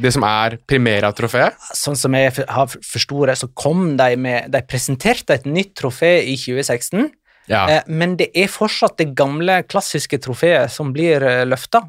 [0.00, 1.56] det som er Primera-trofeet?
[1.76, 6.18] Sånn som jeg har forstått det, så kom de med De presenterte et nytt trofé
[6.24, 7.10] i 2016,
[7.48, 7.64] Ja.
[7.70, 11.84] eh, men det er fortsatt det gamle, klassiske trofeet som blir eh, løfta.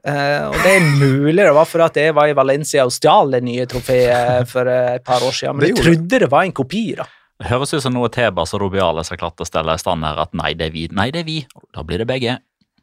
[0.00, 3.34] Eh, og det er mulig det var fordi at jeg var i Valencia og stjal
[3.34, 6.54] det nye trofeet for eh, et par år siden, men jeg trodde det var en
[6.56, 7.04] kopi, da.
[7.40, 10.18] Det høres ut som noe Tebas og Rubiales har klart å stelle i stand her,
[10.24, 11.38] at nei, det er vi, nei, det er vi.
[11.72, 12.34] Da blir det begge.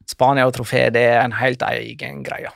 [0.09, 2.49] Spania og trofé, det er en helt egen greie.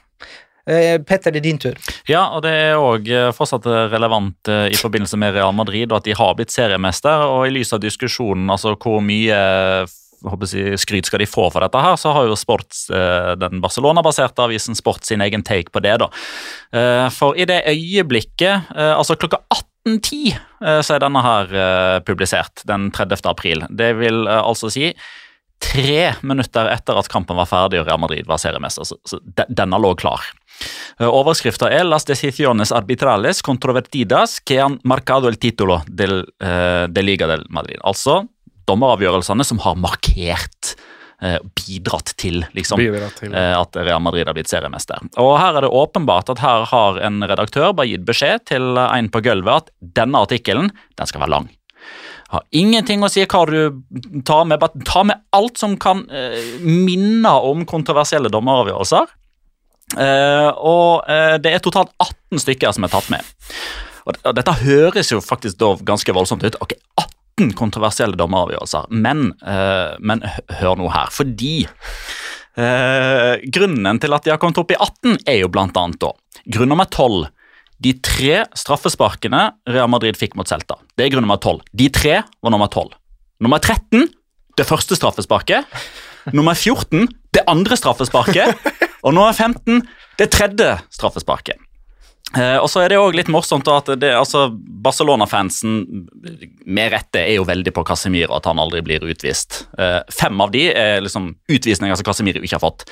[0.69, 1.77] Eh, Petter, det er din tur.
[2.09, 3.07] Ja, og det er òg
[3.37, 7.25] fortsatt relevant eh, i forbindelse med Real Madrid, og at de har blitt seriemester.
[7.29, 11.63] Og i lys av diskusjonen, altså hvor mye eh, jeg, skryt skal de få for
[11.65, 15.81] dette, her, så har jo Sports, eh, den Barcelona-baserte avisen Sport sin egen take på
[15.81, 15.97] det.
[16.03, 16.09] da.
[16.73, 21.99] Eh, For i det øyeblikket, eh, altså klokka 18.10, eh, så er denne her eh,
[22.05, 23.25] publisert, den 30.
[23.25, 23.65] april.
[23.69, 24.91] Det vil eh, altså si
[25.61, 28.85] tre minutter etter at kampen var ferdig og Real Madrid var seriemester.
[28.85, 30.23] Så denne lå klar.
[31.01, 37.03] Eh, Overskrifta er Las decisiones arbitrales controvertidas que han marcado el título del, eh, de
[37.03, 37.79] Liga del Madrid.
[37.83, 38.27] Altså
[38.69, 40.75] dommeravgjørelsene som har markert
[41.21, 45.01] eh, bidratt til liksom, bidratt til at Real Madrid har blitt seriemester.
[45.17, 49.09] Og Her er det åpenbart at her har en redaktør bare gitt beskjed til en
[49.09, 51.49] på gulvet at denne artikkelen den skal være lang.
[52.31, 56.05] Har ingenting å si hva du tar med, bare ta med alt som kan
[56.63, 59.09] minne om kontroversielle dommeravgjørelser.
[59.99, 63.33] Eh, og eh, det er totalt 18 stykker som er tatt med.
[64.07, 66.57] Og, dette høres jo faktisk da ganske voldsomt ut.
[66.63, 70.23] Ok, 18 kontroversielle dommeravgjørelser, men, eh, men
[70.61, 71.11] hør nå her.
[71.13, 76.01] Fordi eh, grunnen til at de har kommet opp i 18, er jo blant annet
[76.03, 76.13] da
[76.49, 77.27] grunn nummer 12.
[77.81, 80.77] De tre straffesparkene Real Madrid fikk mot Celta.
[80.97, 81.63] Det er grunn nummer 12.
[81.73, 82.93] De tre var nummer 12.
[83.41, 84.05] Nummer 13,
[84.57, 85.65] det første straffesparket.
[86.37, 88.53] Nummer 14, det andre straffesparket.
[89.01, 89.83] Og nå er 15,
[90.19, 91.59] det tredje straffesparket.
[92.31, 95.81] Eh, og så er det også litt morsomt at altså Barcelona-fansen
[96.63, 99.65] med rette er jo veldig på Casemiro, at han aldri blir utvist.
[99.75, 102.85] Eh, fem av de er liksom utvisninger som Casemiro ikke har fått.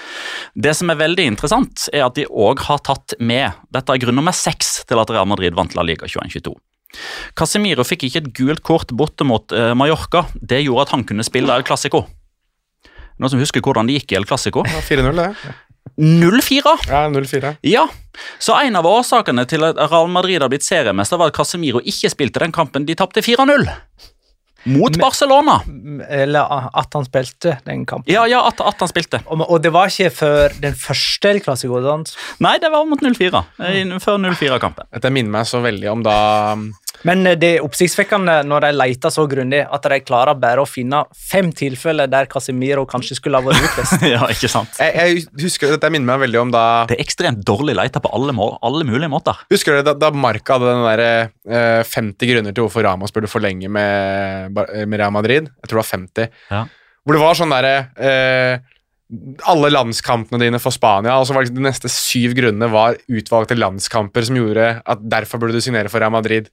[0.55, 4.19] Det som er veldig interessant, er at de òg har tatt med Dette er grunn
[4.19, 6.51] nummer seks til at Real Madrid vant La Liga 21-22.
[7.37, 10.25] Casemiro fikk ikke et gult kort borte mot eh, Mallorca.
[10.35, 12.03] Det gjorde at han kunne spille El Clásico.
[13.19, 14.65] Noen som husker hvordan det gikk i El Clásico?
[14.67, 15.55] Ja, 4-0, det.
[15.99, 16.75] 0-4!
[16.87, 17.55] Ja, 0-4.
[17.67, 17.87] Ja,
[18.39, 22.11] så en av årsakene til at Real Madrid har blitt seriemester, var at Casemiro ikke
[22.13, 23.67] spilte den kampen de tapte 4-0.
[24.69, 25.61] Mot Barcelona.
[26.11, 26.43] Eller
[26.75, 28.11] at han spilte den kampen.
[28.11, 29.21] Ja, ja, at, at han spilte.
[29.31, 32.11] Og, og det var ikke før den første El Clásico, sant?
[32.43, 33.39] Nei, det var mot 0-4.
[33.63, 34.89] eh, Før 0-4-kampen.
[34.91, 36.17] Dette minner meg så veldig om da
[37.07, 40.69] Men eh, det er oppsiktsvekkende når de leter så grundig, at de klarer bare å
[40.69, 44.05] finne fem tilfeller der Casemiro kanskje skulle ha vært utvist.
[44.13, 44.79] ja, ikke sant?
[44.81, 48.11] Jeg, jeg husker Dette minner meg veldig om da Det er ekstremt dårlig leita på
[48.15, 49.39] alle, må alle mulige måter.
[49.53, 53.31] Husker du da, da Marca hadde den der, eh, 50 grunner til hvorfor Ramos burde
[53.31, 55.49] forlenge med, med Real Madrid?
[55.61, 56.35] Jeg tror det var 50.
[56.49, 56.65] Ja.
[57.03, 58.75] Hvor det var sånn derre eh,
[59.49, 64.27] Alle landskampene dine for Spania, og så var de neste syv grunnene var utvalgte landskamper
[64.27, 66.51] som gjorde at derfor burde du signere for Real Madrid.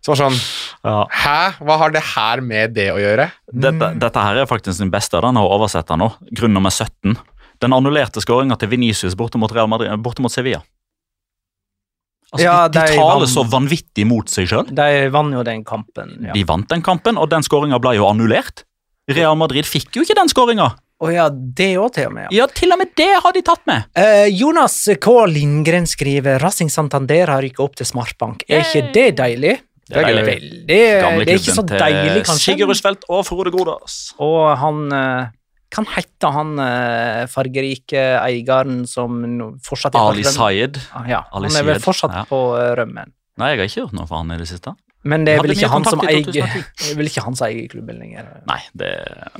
[0.00, 0.38] Så var sånn
[0.84, 1.04] Ja.
[1.12, 1.40] Hæ?
[1.60, 3.30] Hva har det her med det å gjøre?
[3.52, 6.08] Dette, dette her er faktisk den beste den har oversett nå.
[6.32, 7.18] Grunn nummer 17.
[7.60, 10.62] Den annullerte skåringa til Venicius borte mot, Real Madrid, borte mot Sevilla.
[12.32, 14.68] Altså, Ja, de, de de taler vann, så vanvittig mot seg sjøl.
[14.72, 16.14] De vant jo den kampen.
[16.24, 16.32] Ja.
[16.36, 18.64] De vant den kampen, og den skåringa ble jo annullert.
[19.10, 20.70] Real Madrid fikk jo ikke den skåringa.
[21.00, 22.26] Å ja, det òg til og med.
[22.28, 22.42] Ja.
[22.44, 23.86] Ja, til og med det har de tatt med.
[23.96, 25.14] Eh, Jonas K.
[25.32, 28.44] Lindgren skriver Racing Santander har rykka opp til Smartbank.
[28.48, 29.56] Er ikke det deilig?
[29.90, 30.22] Det er.
[30.30, 30.66] Veldig.
[30.70, 32.54] Det er ikke så deilig, kanskje.
[32.54, 34.00] Sigurd Rusfeldt og Frode Godas.
[34.22, 35.30] Og han eh,
[35.70, 39.20] Kan hete han eh, fargerike eieren som
[39.62, 40.24] fortsatt er på Ali?
[40.26, 40.80] Sayed.
[40.94, 42.24] Ah, Ja, Ali han er vel fortsatt ja.
[42.30, 43.12] på eh, rømmen.
[43.40, 44.74] Nei, jeg har ikke hørt noe fra han i det siste.
[45.08, 46.90] Men det er vel ikke han som eier 2010.
[46.90, 48.26] er vel ikke han som eier klubben lenger.
[48.50, 48.90] Nei, det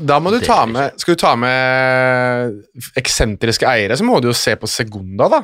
[0.08, 2.62] Da må du ta med, Skal du ta med
[2.96, 5.42] eksentriske eiere, så må du jo se på Segunda, da.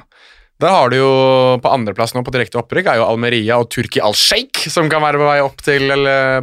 [0.62, 1.12] Der har du jo
[1.60, 5.20] på andreplass nå på direkte opprykk er jo Almeria og Turki Al-Sheikh, som kan være
[5.20, 5.92] på vei opp til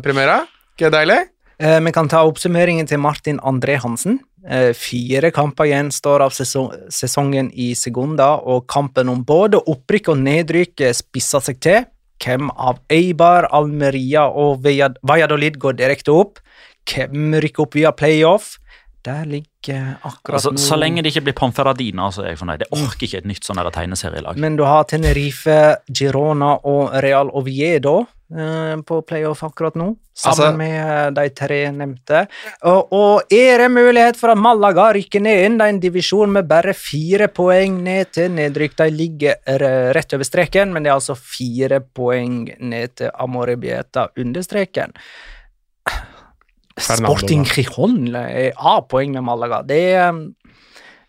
[0.06, 0.44] Primera.
[0.78, 1.24] Ikke deilig?
[1.60, 4.20] Eh, Vi kan ta oppsummeringen til Martin André Hansen.
[4.48, 10.18] Eh, Fire kamper gjenstår av sesong, sesongen i Segunda, og kampen om både opprykk og
[10.18, 11.86] nedrykk eh, spisser seg til.
[12.24, 16.40] Hvem av Eibar, Almeria og Valladolid går direkte opp?
[16.88, 18.58] Hvem rykker opp via playoff?
[19.04, 22.64] Der ligger akkurat Altså, nå så lenge det ikke blir pomferadina så er jeg fornøyd.
[22.64, 24.40] Jeg orker ikke et nytt sånn tegneserielag.
[24.40, 25.58] Men du har Tenerife,
[25.92, 27.98] Girona og Real Oviedo
[28.32, 32.22] eh, på playoff akkurat nå, sammen Altså- med eh, de tre nevnte.
[32.64, 35.60] Og, og er det mulighet for at Malaga rykker ned inn?
[35.60, 38.80] Det er en divisjon med bare fire poeng ned til nedrykk.
[38.86, 39.36] De ligger
[39.94, 44.96] rett over streken, men det er altså fire poeng ned til Amorebieta under streken.
[46.78, 47.44] Fernando, Sporting
[48.14, 48.24] da.
[48.30, 49.62] Er A-poeng med Malaga.
[49.68, 50.14] Det, eh,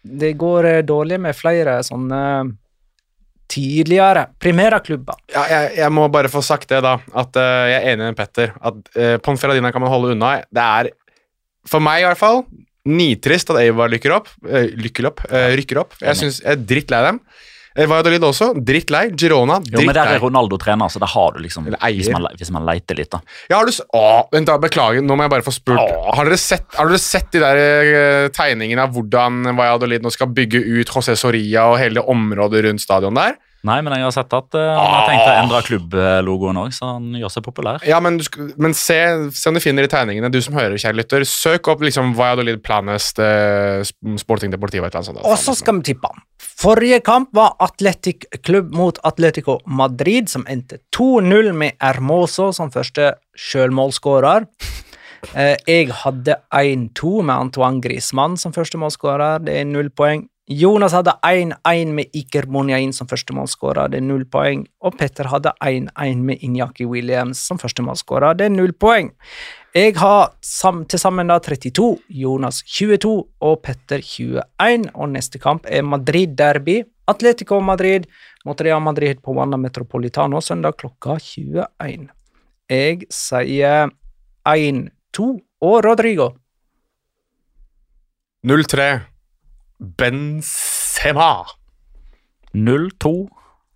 [0.05, 2.20] det går eh, dårlig med flere sånne
[3.55, 5.16] tidligere primæraklubber.
[5.35, 6.97] Ja, jeg, jeg må bare få sagt det, da.
[7.15, 8.55] At uh, jeg er enig med Petter.
[8.65, 10.36] At uh, Ponferradina kan man holde unna.
[10.49, 10.89] Det er,
[11.69, 12.43] for meg i hvert fall,
[12.89, 14.31] nitrist at Eivar lykker opp.
[14.49, 15.97] Uh, lykker opp, uh, rykker opp.
[16.01, 17.20] Jeg, synes, jeg er drittlei dem.
[17.74, 18.52] Uh, Valladolid også.
[18.55, 19.09] Drittlei.
[19.18, 19.59] Girona.
[19.66, 22.66] Jo, men der er Ronaldo trener, så der har du liksom Hvis man, hvis man
[22.68, 23.20] leiter litt, da.
[23.51, 25.80] Ja, har du, å, vent da, Beklager, nå må jeg bare få spurt.
[26.14, 30.30] Har dere sett, har dere sett de der eh, tegningene av hvordan Valladolid nå skal
[30.34, 33.36] bygge ut José Soria og hele det området rundt stadion der?
[33.65, 36.91] Nei, men jeg har sett at uh, han har tenkt å endre klubblogoen òg, så
[36.99, 37.81] han gjør seg populær.
[37.89, 38.27] Ja, men, du
[38.61, 38.99] men se,
[39.32, 41.24] se om du finner de tegningene, du som hører, kjære lytter.
[41.28, 43.81] Søk opp liksom Valladolid Planest uh,
[44.20, 44.91] Sporting Deportiva.
[44.91, 45.24] Et eller annet sånt.
[45.24, 46.12] Og så skal vi tippe.
[46.45, 53.15] Forrige kamp var Atletic Klubb mot Atletico Madrid, som endte 2-0 med Hermoso som første
[53.35, 54.45] sjølmålsskårer.
[55.32, 59.41] Eh, Jeg hadde 1-2 med Antoine Griezmann som første målskårer.
[59.47, 60.27] Det er null poeng.
[60.47, 63.89] Jonas hadde 1-1 med Iker Monjain som førstemålsskårer.
[63.89, 64.66] Det er null poeng.
[64.85, 68.37] Og Petter hadde 1-1 med Inyaki Williams som førstemålsskårer.
[68.37, 69.09] Det er null poeng.
[69.75, 74.91] Jeg har til sammen da 32, Jonas 22 og Petter 21.
[74.93, 76.83] Og neste kamp er Madrid-derby.
[77.09, 78.05] Atletico Madrid
[78.45, 82.07] mot Real Madrid på Wanda Metropolitano søndag klokka 21.
[82.69, 83.89] Jeg sier
[84.45, 85.27] 1-2
[85.65, 86.31] og Rodrigo.
[88.45, 89.14] 0-3.
[89.78, 91.44] Benzema.
[92.55, 93.28] 0-2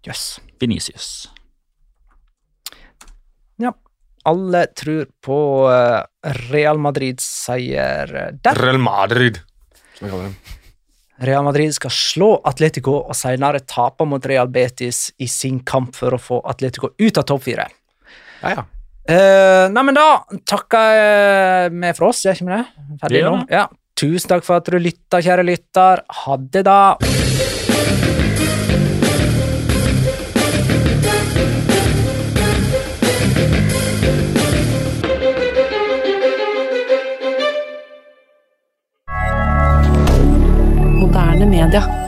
[0.07, 0.41] yes.
[0.61, 1.31] Venicius.
[3.57, 3.75] Ja.
[4.25, 5.39] Alle tror på
[5.73, 6.03] eh,
[6.51, 8.13] Real Madrids seier
[8.43, 8.63] der.
[8.63, 9.41] Real Madrid.
[9.97, 10.39] Som jeg kaller dem.
[11.19, 16.15] Real Madrid skal slå Atletico og senere tape mot Real Betis i sin kamp for
[16.15, 17.67] å få Atletico ut av topp fire.
[18.45, 18.67] Ja, ja.
[19.09, 20.07] Uh, nei, men da
[20.47, 22.89] takker vi for oss, gjør ikke vi det?
[23.03, 23.35] Ferdig nå?
[23.51, 23.65] Ja.
[23.99, 26.05] Tusen takk for at du lytta, kjære lytter.
[26.07, 26.95] Ha det, da.
[41.01, 42.08] Moderne.